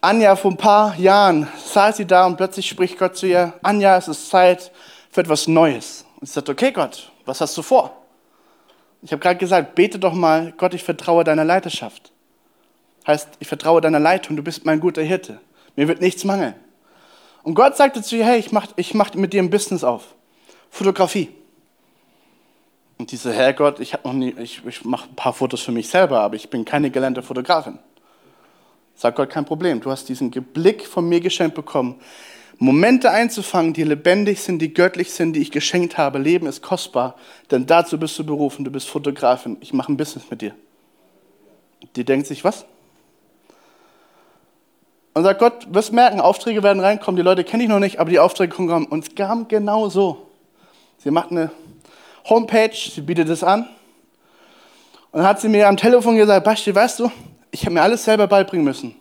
Anja, 0.00 0.34
vor 0.34 0.52
ein 0.52 0.56
paar 0.56 0.98
Jahren 0.98 1.48
saß 1.66 1.98
sie 1.98 2.06
da 2.06 2.24
und 2.24 2.38
plötzlich 2.38 2.66
spricht 2.66 2.98
Gott 2.98 3.18
zu 3.18 3.26
ihr, 3.26 3.52
Anja, 3.62 3.98
es 3.98 4.08
ist 4.08 4.30
Zeit 4.30 4.72
für 5.10 5.20
etwas 5.20 5.48
Neues. 5.48 6.06
Und 6.16 6.28
ich 6.28 6.30
sagte, 6.30 6.52
okay 6.52 6.72
Gott, 6.72 7.12
was 7.26 7.42
hast 7.42 7.54
du 7.58 7.60
vor? 7.60 7.94
Ich 9.02 9.12
habe 9.12 9.20
gerade 9.20 9.38
gesagt, 9.38 9.74
bete 9.74 9.98
doch 9.98 10.14
mal, 10.14 10.54
Gott, 10.56 10.72
ich 10.72 10.84
vertraue 10.84 11.24
deiner 11.24 11.44
Leiterschaft. 11.44 12.10
Heißt, 13.06 13.28
ich 13.38 13.48
vertraue 13.48 13.82
deiner 13.82 14.00
Leitung, 14.00 14.34
du 14.34 14.42
bist 14.42 14.64
mein 14.64 14.80
guter 14.80 15.02
Hirte. 15.02 15.40
Mir 15.76 15.88
wird 15.88 16.00
nichts 16.00 16.24
mangeln. 16.24 16.54
Und 17.42 17.54
Gott 17.54 17.76
sagte 17.76 18.00
zu 18.00 18.16
ihr, 18.16 18.24
hey, 18.24 18.38
ich 18.38 18.50
mache 18.50 18.68
ich 18.76 18.94
mach 18.94 19.12
mit 19.12 19.34
dir 19.34 19.42
ein 19.42 19.50
Business 19.50 19.84
auf. 19.84 20.14
Fotografie. 20.70 21.37
Und 22.98 23.12
diese, 23.12 23.32
Herr 23.32 23.52
Gott, 23.52 23.78
ich, 23.78 23.96
ich, 24.38 24.66
ich 24.66 24.84
mache 24.84 25.08
ein 25.08 25.14
paar 25.14 25.32
Fotos 25.32 25.62
für 25.62 25.72
mich 25.72 25.88
selber, 25.88 26.20
aber 26.20 26.34
ich 26.34 26.50
bin 26.50 26.64
keine 26.64 26.90
gelernte 26.90 27.22
Fotografin. 27.22 27.78
Sagt 28.96 29.16
Gott, 29.16 29.30
kein 29.30 29.44
Problem. 29.44 29.80
Du 29.80 29.90
hast 29.90 30.08
diesen 30.08 30.30
Blick 30.30 30.84
von 30.84 31.08
mir 31.08 31.20
geschenkt 31.20 31.54
bekommen. 31.54 32.00
Momente 32.58 33.12
einzufangen, 33.12 33.72
die 33.72 33.84
lebendig 33.84 34.40
sind, 34.40 34.58
die 34.58 34.74
göttlich 34.74 35.12
sind, 35.12 35.34
die 35.34 35.40
ich 35.40 35.52
geschenkt 35.52 35.96
habe. 35.96 36.18
Leben 36.18 36.48
ist 36.48 36.60
kostbar, 36.60 37.14
denn 37.52 37.66
dazu 37.66 38.00
bist 38.00 38.18
du 38.18 38.26
berufen. 38.26 38.64
Du 38.64 38.72
bist 38.72 38.88
Fotografin. 38.88 39.56
Ich 39.60 39.72
mache 39.72 39.92
ein 39.92 39.96
Business 39.96 40.28
mit 40.28 40.42
dir. 40.42 40.54
Die 41.94 42.04
denkt 42.04 42.26
sich, 42.26 42.42
was? 42.42 42.66
Und 45.14 45.22
sagt 45.22 45.38
Gott, 45.38 45.72
wirst 45.72 45.92
merken, 45.92 46.20
Aufträge 46.20 46.64
werden 46.64 46.80
reinkommen, 46.80 47.16
die 47.16 47.22
Leute 47.22 47.44
kenne 47.44 47.62
ich 47.62 47.68
noch 47.68 47.78
nicht, 47.78 48.00
aber 48.00 48.10
die 48.10 48.18
Aufträge 48.18 48.54
kommen. 48.54 48.86
Und 48.86 49.06
es 49.06 49.14
kam 49.14 49.46
genau 49.46 49.88
so. 49.88 50.26
Sie 50.98 51.12
macht 51.12 51.30
eine 51.30 51.52
Homepage, 52.28 52.74
sie 52.74 53.00
bietet 53.00 53.28
es 53.28 53.42
an. 53.42 53.68
Und 55.10 55.20
dann 55.20 55.26
hat 55.26 55.40
sie 55.40 55.48
mir 55.48 55.68
am 55.68 55.76
Telefon 55.76 56.16
gesagt, 56.16 56.44
Basti, 56.44 56.74
weißt 56.74 57.00
du, 57.00 57.10
ich 57.50 57.62
habe 57.62 57.74
mir 57.74 57.82
alles 57.82 58.04
selber 58.04 58.26
beibringen 58.26 58.64
müssen. 58.64 58.94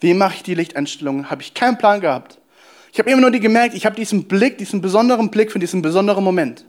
Wie 0.00 0.14
mache 0.14 0.36
ich 0.36 0.42
die 0.42 0.54
Lichteinstellungen? 0.54 1.30
Habe 1.30 1.42
ich 1.42 1.54
keinen 1.54 1.76
Plan 1.78 2.00
gehabt. 2.00 2.38
Ich 2.92 2.98
habe 2.98 3.10
immer 3.10 3.20
nur 3.20 3.30
die 3.30 3.40
gemerkt, 3.40 3.74
ich 3.74 3.84
habe 3.84 3.96
diesen 3.96 4.24
Blick, 4.24 4.58
diesen 4.58 4.80
besonderen 4.80 5.30
Blick 5.30 5.52
für 5.52 5.58
diesen 5.58 5.82
besonderen 5.82 6.24
Moment. 6.24 6.64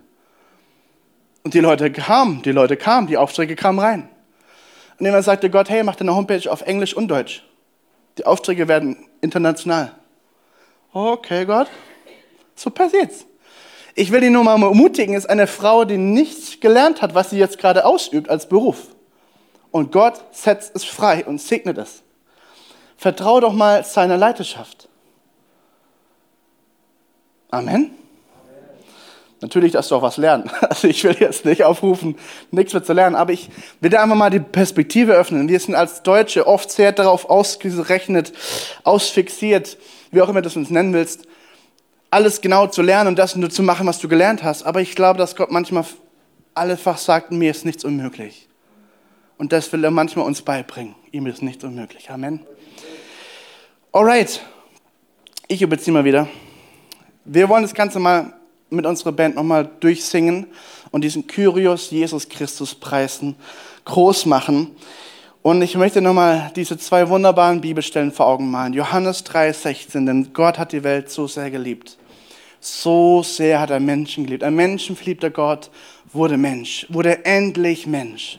Und 1.44 1.54
die 1.54 1.60
Leute 1.60 1.92
kamen, 1.92 2.42
die 2.42 2.52
Leute 2.52 2.76
kamen, 2.76 3.08
die 3.08 3.18
Aufträge 3.18 3.56
kamen 3.56 3.80
rein. 3.80 4.10
Und 4.98 5.06
jemand 5.06 5.24
sagte 5.24 5.50
Gott, 5.50 5.70
hey, 5.70 5.84
mach 5.84 5.96
deine 5.96 6.14
Homepage 6.14 6.52
auf 6.52 6.62
Englisch 6.62 6.94
und 6.94 7.08
Deutsch. 7.08 7.44
Die 8.18 8.26
Aufträge 8.26 8.68
werden 8.68 8.98
international. 9.22 9.94
Okay, 10.92 11.46
Gott, 11.46 11.68
so 12.56 12.70
passiert's. 12.70 13.29
Ich 13.96 14.12
will 14.12 14.22
dich 14.22 14.30
nur 14.30 14.44
mal 14.44 14.62
ermutigen, 14.62 15.16
ist 15.16 15.30
eine 15.30 15.48
Frau, 15.48 15.86
die 15.86 15.98
nichts 15.98 16.60
gelernt 16.60 17.02
hat, 17.02 17.16
was 17.16 17.32
sie 17.32 17.38
jetzt 17.38 17.58
gerade 17.58 17.86
ausübt 17.86 18.30
als 18.30 18.48
Beruf. 18.48 18.88
Und 19.72 19.92
Gott 19.92 20.24
setzt 20.32 20.76
es 20.76 20.84
frei 20.84 21.26
und 21.26 21.42
segnet 21.42 21.78
es. 21.78 22.02
Vertrau 22.98 23.40
doch 23.40 23.54
mal 23.54 23.84
seiner 23.84 24.18
Leiterschaft. 24.18 24.90
Amen. 27.52 27.92
Natürlich 29.42 29.72
darfst 29.72 29.90
du 29.90 29.96
auch 29.96 30.02
was 30.02 30.18
lernen. 30.18 30.52
Also 30.62 30.88
ich 30.88 31.04
will 31.04 31.16
jetzt 31.20 31.46
nicht 31.46 31.64
aufrufen, 31.64 32.18
nichts 32.52 32.74
mehr 32.74 32.84
zu 32.84 32.94
lernen, 32.94 33.16
aber 33.16 33.32
ich 33.32 33.50
will 33.80 33.90
dir 33.90 34.02
einfach 34.02 34.16
mal 34.16 34.30
die 34.30 34.40
Perspektive 34.40 35.14
öffnen. 35.14 35.48
Wir 35.48 35.60
sind 35.60 35.76
als 35.76 36.04
Deutsche 36.04 36.46
oft 36.46 36.72
sehr 36.72 36.92
darauf 36.92 37.30
ausgerechnet, 37.30 38.34
ausfixiert, 38.84 39.78
wie 40.12 40.22
auch 40.22 40.30
immer 40.30 40.42
du 40.42 40.48
es 40.48 40.56
uns 40.56 40.70
nennen 40.70 40.94
willst, 40.94 41.26
alles 42.12 42.42
genau 42.42 42.68
zu 42.68 42.82
lernen 42.82 43.10
und 43.10 43.20
das 43.20 43.36
nur 43.36 43.50
zu 43.50 43.64
machen, 43.64 43.88
was 43.88 44.00
du 44.00 44.08
gelernt 44.08 44.44
hast. 44.44 44.64
Aber 44.64 44.82
ich 44.82 44.96
glaube, 44.96 45.20
dass 45.20 45.36
Gott 45.36 45.52
manchmal 45.52 45.86
einfach 46.56 46.98
sagt, 46.98 47.32
mir 47.32 47.52
ist 47.52 47.66
nichts 47.66 47.86
unmöglich. 47.86 48.48
Und 49.38 49.54
das 49.54 49.72
will 49.72 49.84
er 49.84 49.92
manchmal 49.92 50.26
uns 50.26 50.42
beibringen. 50.42 50.96
Ihm 51.12 51.26
ist 51.28 51.42
nichts 51.42 51.64
unmöglich. 51.64 52.10
Amen. 52.10 52.42
Alright. 53.92 54.42
Ich 55.48 55.62
überziehe 55.62 55.94
mal 55.94 56.04
wieder. 56.04 56.28
Wir 57.26 57.48
wollen 57.50 57.64
das 57.64 57.74
Ganze 57.74 58.00
mal 58.00 58.34
mit 58.70 58.86
unserer 58.86 59.12
Band 59.12 59.36
nochmal 59.36 59.70
durchsingen 59.80 60.48
und 60.92 61.04
diesen 61.04 61.26
Kyrios 61.28 61.90
Jesus 61.90 62.28
Christus 62.30 62.76
preisen, 62.76 63.36
groß 63.86 64.26
machen. 64.26 64.76
Und 65.42 65.62
ich 65.62 65.76
möchte 65.76 66.02
nochmal 66.02 66.52
diese 66.56 66.78
zwei 66.78 67.08
wunderbaren 67.08 67.62
Bibelstellen 67.62 68.12
vor 68.12 68.28
Augen 68.28 68.52
malen. 68.52 68.74
Johannes 68.74 69.26
3,16, 69.26 70.06
denn 70.06 70.34
Gott 70.34 70.58
hat 70.58 70.74
die 70.74 70.84
Welt 70.84 71.10
so 71.10 71.28
sehr 71.28 71.50
geliebt. 71.50 71.98
So 72.60 73.24
sehr 73.24 73.62
hat 73.62 73.70
er 73.70 73.80
Menschen 73.80 74.26
geliebt. 74.26 74.44
Ein 74.44 74.56
menschenverliebter 74.56 75.30
Gott 75.30 75.72
wurde 76.12 76.36
Mensch, 76.36 76.86
wurde 76.90 77.24
endlich 77.24 77.88
Mensch. 77.88 78.38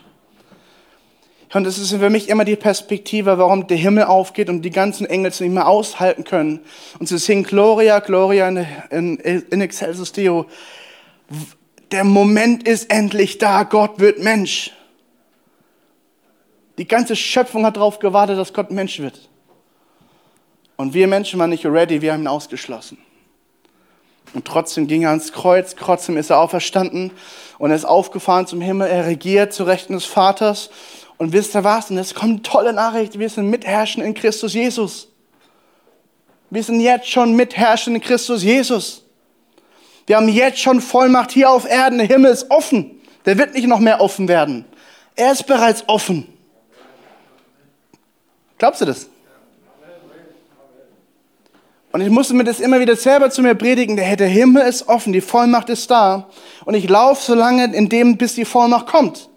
Und 1.52 1.64
das 1.64 1.78
ist 1.78 1.90
für 1.90 2.10
mich 2.10 2.28
immer 2.28 2.44
die 2.44 2.54
Perspektive, 2.54 3.38
warum 3.38 3.66
der 3.66 3.78
Himmel 3.78 4.04
aufgeht 4.04 4.48
und 4.50 4.62
die 4.62 4.70
ganzen 4.70 5.06
Engel 5.06 5.30
es 5.30 5.40
nicht 5.40 5.52
mehr 5.52 5.66
aushalten 5.66 6.24
können. 6.24 6.60
Und 6.98 7.08
sie 7.08 7.18
singen 7.18 7.44
Gloria, 7.44 7.98
Gloria 8.00 8.46
in, 8.46 8.66
in, 8.90 9.42
in 9.50 9.60
Excelsis 9.60 10.12
Deo. 10.12 10.46
Der 11.90 12.04
Moment 12.04 12.68
ist 12.68 12.90
endlich 12.90 13.38
da, 13.38 13.64
Gott 13.64 13.98
wird 13.98 14.22
Mensch. 14.22 14.72
Die 16.80 16.88
ganze 16.88 17.14
Schöpfung 17.14 17.66
hat 17.66 17.76
darauf 17.76 17.98
gewartet, 17.98 18.38
dass 18.38 18.54
Gott 18.54 18.70
Mensch 18.70 19.00
wird. 19.00 19.28
Und 20.76 20.94
wir 20.94 21.06
Menschen 21.08 21.38
waren 21.38 21.50
nicht 21.50 21.66
ready, 21.66 22.00
wir 22.00 22.14
haben 22.14 22.22
ihn 22.22 22.26
ausgeschlossen. 22.26 22.96
Und 24.32 24.46
trotzdem 24.46 24.86
ging 24.86 25.02
er 25.02 25.10
ans 25.10 25.30
Kreuz, 25.30 25.74
trotzdem 25.78 26.16
ist 26.16 26.30
er 26.30 26.38
auferstanden 26.38 27.10
und 27.58 27.68
er 27.68 27.76
ist 27.76 27.84
aufgefahren 27.84 28.46
zum 28.46 28.62
Himmel, 28.62 28.88
er 28.88 29.04
regiert 29.04 29.52
zu 29.52 29.64
Rechten 29.64 29.92
des 29.92 30.06
Vaters 30.06 30.70
und 31.18 31.34
wisst 31.34 31.54
ihr 31.54 31.64
was? 31.64 31.90
Und 31.90 31.98
es 31.98 32.14
kommt 32.14 32.30
eine 32.30 32.42
tolle 32.42 32.72
Nachricht. 32.72 33.18
Wir 33.18 33.28
sind 33.28 33.50
Mitherrschen 33.50 34.02
in 34.02 34.14
Christus 34.14 34.54
Jesus. 34.54 35.08
Wir 36.48 36.62
sind 36.62 36.80
jetzt 36.80 37.10
schon 37.10 37.36
Mitherrschen 37.36 37.96
in 37.96 38.00
Christus 38.00 38.42
Jesus. 38.42 39.04
Wir 40.06 40.16
haben 40.16 40.30
jetzt 40.30 40.60
schon 40.60 40.80
Vollmacht 40.80 41.30
hier 41.30 41.50
auf 41.50 41.68
Erden. 41.68 41.98
Der 41.98 42.06
Himmel 42.06 42.32
ist 42.32 42.50
offen. 42.50 43.02
Der 43.26 43.36
wird 43.36 43.52
nicht 43.52 43.66
noch 43.66 43.80
mehr 43.80 44.00
offen 44.00 44.28
werden. 44.28 44.64
Er 45.14 45.32
ist 45.32 45.46
bereits 45.46 45.84
offen. 45.86 46.39
Glaubst 48.60 48.82
du 48.82 48.84
das? 48.84 49.08
Und 51.92 52.02
ich 52.02 52.10
musste 52.10 52.34
mir 52.34 52.44
das 52.44 52.60
immer 52.60 52.78
wieder 52.78 52.94
selber 52.94 53.30
zu 53.30 53.42
mir 53.42 53.54
predigen. 53.54 53.96
Der, 53.96 54.14
der 54.14 54.28
Himmel 54.28 54.62
ist 54.68 54.86
offen, 54.86 55.12
die 55.12 55.22
Vollmacht 55.22 55.70
ist 55.70 55.90
da. 55.90 56.28
Und 56.66 56.74
ich 56.74 56.88
laufe 56.88 57.20
so 57.20 57.34
lange 57.34 57.74
in 57.74 57.88
dem, 57.88 58.18
bis 58.18 58.34
die 58.34 58.44
Vollmacht 58.44 58.86
kommt 58.86 59.30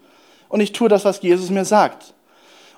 und 0.50 0.60
ich 0.60 0.74
tue 0.74 0.90
das, 0.90 1.06
was 1.06 1.22
Jesus 1.22 1.50
mir 1.50 1.64
sagt. 1.64 2.14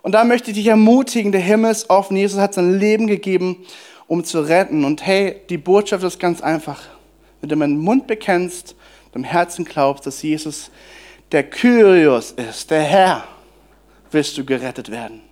Und 0.03 0.11
da 0.11 0.23
möchte 0.23 0.51
ich 0.51 0.55
dich 0.55 0.67
ermutigen, 0.67 1.31
der 1.31 1.41
Himmel 1.41 1.71
ist 1.71 1.89
offen. 1.89 2.15
Jesus 2.15 2.39
hat 2.39 2.53
sein 2.53 2.79
Leben 2.79 3.07
gegeben, 3.07 3.65
um 4.07 4.23
zu 4.23 4.39
retten. 4.39 4.85
Und 4.85 5.03
hey, 5.05 5.41
die 5.49 5.57
Botschaft 5.57 6.03
ist 6.03 6.19
ganz 6.19 6.41
einfach. 6.41 6.83
Wenn 7.41 7.49
du 7.49 7.55
dem 7.57 7.79
Mund 7.79 8.05
bekennst, 8.05 8.75
dem 9.15 9.23
Herzen 9.23 9.65
glaubst, 9.65 10.05
dass 10.05 10.21
Jesus 10.21 10.69
der 11.31 11.43
Kyrios 11.49 12.31
ist, 12.31 12.69
der 12.69 12.83
Herr, 12.83 13.23
wirst 14.11 14.37
du 14.37 14.45
gerettet 14.45 14.91
werden. 14.91 15.24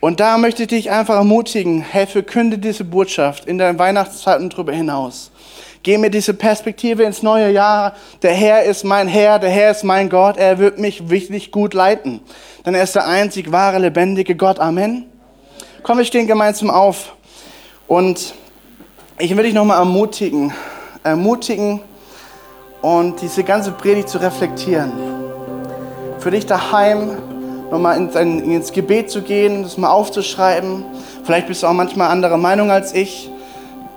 Und 0.00 0.18
da 0.18 0.38
möchte 0.38 0.62
ich 0.62 0.68
dich 0.68 0.90
einfach 0.90 1.16
ermutigen, 1.16 1.82
hey, 1.82 2.06
verkünde 2.06 2.56
diese 2.56 2.84
Botschaft 2.84 3.44
in 3.44 3.58
der 3.58 3.78
Weihnachtszeit 3.78 4.40
und 4.40 4.52
darüber 4.52 4.72
hinaus. 4.72 5.30
Geh 5.82 5.98
mir 5.98 6.10
diese 6.10 6.34
Perspektive 6.34 7.04
ins 7.04 7.22
neue 7.22 7.50
Jahr. 7.50 7.94
Der 8.22 8.32
Herr 8.32 8.64
ist 8.64 8.84
mein 8.84 9.08
Herr, 9.08 9.38
der 9.38 9.50
Herr 9.50 9.70
ist 9.70 9.84
mein 9.84 10.08
Gott. 10.08 10.36
Er 10.36 10.58
wird 10.58 10.78
mich 10.78 11.08
wirklich 11.10 11.52
gut 11.52 11.74
leiten. 11.74 12.20
Denn 12.64 12.74
er 12.74 12.82
ist 12.82 12.94
der 12.94 13.06
einzig 13.06 13.52
wahre, 13.52 13.78
lebendige 13.78 14.36
Gott. 14.36 14.58
Amen. 14.58 15.06
Komm, 15.82 15.98
wir 15.98 16.04
stehen 16.04 16.26
gemeinsam 16.26 16.70
auf. 16.70 17.14
Und 17.86 18.34
ich 19.18 19.36
will 19.36 19.44
dich 19.44 19.54
nochmal 19.54 19.78
ermutigen, 19.78 20.52
ermutigen 21.02 21.80
und 22.82 23.20
diese 23.20 23.44
ganze 23.44 23.72
Predigt 23.72 24.08
zu 24.08 24.18
reflektieren. 24.18 24.92
Für 26.18 26.30
dich 26.30 26.46
daheim 26.46 27.18
nochmal 27.70 27.98
ins 27.98 28.72
Gebet 28.72 29.10
zu 29.10 29.22
gehen, 29.22 29.62
das 29.62 29.78
mal 29.78 29.90
aufzuschreiben. 29.90 30.84
Vielleicht 31.24 31.46
bist 31.46 31.62
du 31.62 31.66
auch 31.66 31.72
manchmal 31.72 32.10
anderer 32.10 32.36
Meinung 32.36 32.70
als 32.70 32.94
ich 32.94 33.30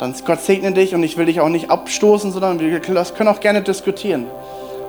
dann 0.03 0.13
Gott 0.25 0.41
segne 0.41 0.73
dich 0.73 0.93
und 0.93 1.01
ich 1.01 1.17
will 1.17 1.27
dich 1.27 1.39
auch 1.39 1.47
nicht 1.47 1.69
abstoßen, 1.69 2.33
sondern 2.33 2.59
wir 2.59 2.79
können 2.81 3.27
auch 3.29 3.39
gerne 3.39 3.61
diskutieren. 3.61 4.25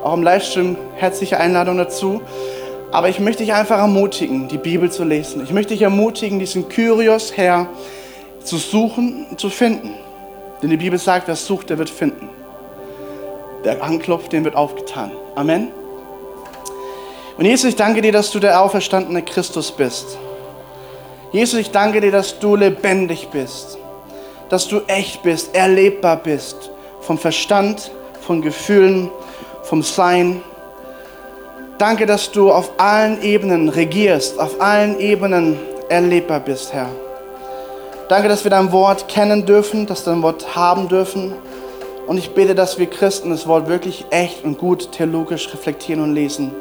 Auch 0.03 0.13
im 0.13 0.23
Livestream 0.23 0.75
herzliche 0.95 1.39
Einladung 1.39 1.77
dazu. 1.77 2.21
Aber 2.91 3.07
ich 3.07 3.19
möchte 3.19 3.43
dich 3.43 3.53
einfach 3.53 3.77
ermutigen, 3.77 4.49
die 4.49 4.57
Bibel 4.57 4.91
zu 4.91 5.05
lesen. 5.05 5.41
Ich 5.43 5.51
möchte 5.51 5.73
dich 5.73 5.83
ermutigen, 5.83 6.39
diesen 6.39 6.67
Kyrios 6.69 7.37
Herr 7.37 7.67
zu 8.43 8.57
suchen 8.57 9.25
und 9.29 9.39
zu 9.39 9.49
finden. 9.49 9.93
Denn 10.61 10.69
die 10.69 10.77
Bibel 10.77 10.99
sagt, 10.99 11.27
wer 11.27 11.35
sucht, 11.35 11.69
der 11.69 11.77
wird 11.77 11.89
finden. 11.89 12.29
Wer 13.63 13.83
anklopft, 13.83 14.33
dem 14.33 14.43
wird 14.43 14.55
aufgetan. 14.55 15.11
Amen. 15.35 15.84
Und 17.37 17.45
Jesus, 17.45 17.69
ich 17.69 17.75
danke 17.75 18.01
dir, 18.01 18.11
dass 18.11 18.31
du 18.31 18.39
der 18.39 18.61
auferstandene 18.61 19.21
Christus 19.21 19.71
bist. 19.71 20.17
Jesus, 21.31 21.59
ich 21.59 21.71
danke 21.71 21.99
dir, 21.99 22.11
dass 22.11 22.39
du 22.39 22.55
lebendig 22.55 23.29
bist 23.29 23.77
dass 24.49 24.67
du 24.67 24.81
echt 24.87 25.23
bist, 25.23 25.55
erlebbar 25.55 26.17
bist. 26.17 26.71
Vom 27.01 27.17
Verstand, 27.17 27.91
von 28.21 28.41
Gefühlen, 28.41 29.09
vom 29.63 29.83
Sein. 29.83 30.41
Danke, 31.77 32.05
dass 32.05 32.31
du 32.31 32.51
auf 32.51 32.71
allen 32.77 33.21
Ebenen 33.21 33.69
regierst, 33.69 34.39
auf 34.39 34.61
allen 34.61 34.99
Ebenen 34.99 35.59
erlebbar 35.89 36.39
bist, 36.39 36.73
Herr. 36.73 36.89
Danke, 38.07 38.27
dass 38.27 38.43
wir 38.43 38.51
dein 38.51 38.71
Wort 38.71 39.07
kennen 39.07 39.45
dürfen, 39.45 39.87
dass 39.87 40.05
wir 40.05 40.13
dein 40.13 40.21
Wort 40.21 40.55
haben 40.55 40.87
dürfen. 40.87 41.33
Und 42.07 42.17
ich 42.17 42.31
bete, 42.31 42.53
dass 42.53 42.77
wir 42.77 42.85
Christen 42.85 43.31
das 43.31 43.47
Wort 43.47 43.67
wirklich 43.67 44.05
echt 44.11 44.43
und 44.43 44.59
gut 44.59 44.91
theologisch 44.91 45.51
reflektieren 45.51 46.03
und 46.03 46.13
lesen. 46.13 46.51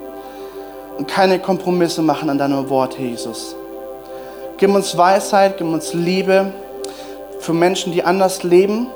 Und 0.99 1.09
keine 1.09 1.39
Kompromisse 1.39 2.03
machen 2.03 2.31
an 2.31 2.39
deinem 2.39 2.69
Wort, 2.69 2.99
Jesus. 2.99 3.57
Gib 4.59 4.75
uns 4.75 4.97
Weisheit, 4.97 5.59
gib 5.59 5.67
uns 5.67 5.93
Liebe 5.93 6.53
für 7.41 7.53
Menschen, 7.53 7.93
die 7.93 8.05
anders 8.05 8.43
leben. 8.45 8.87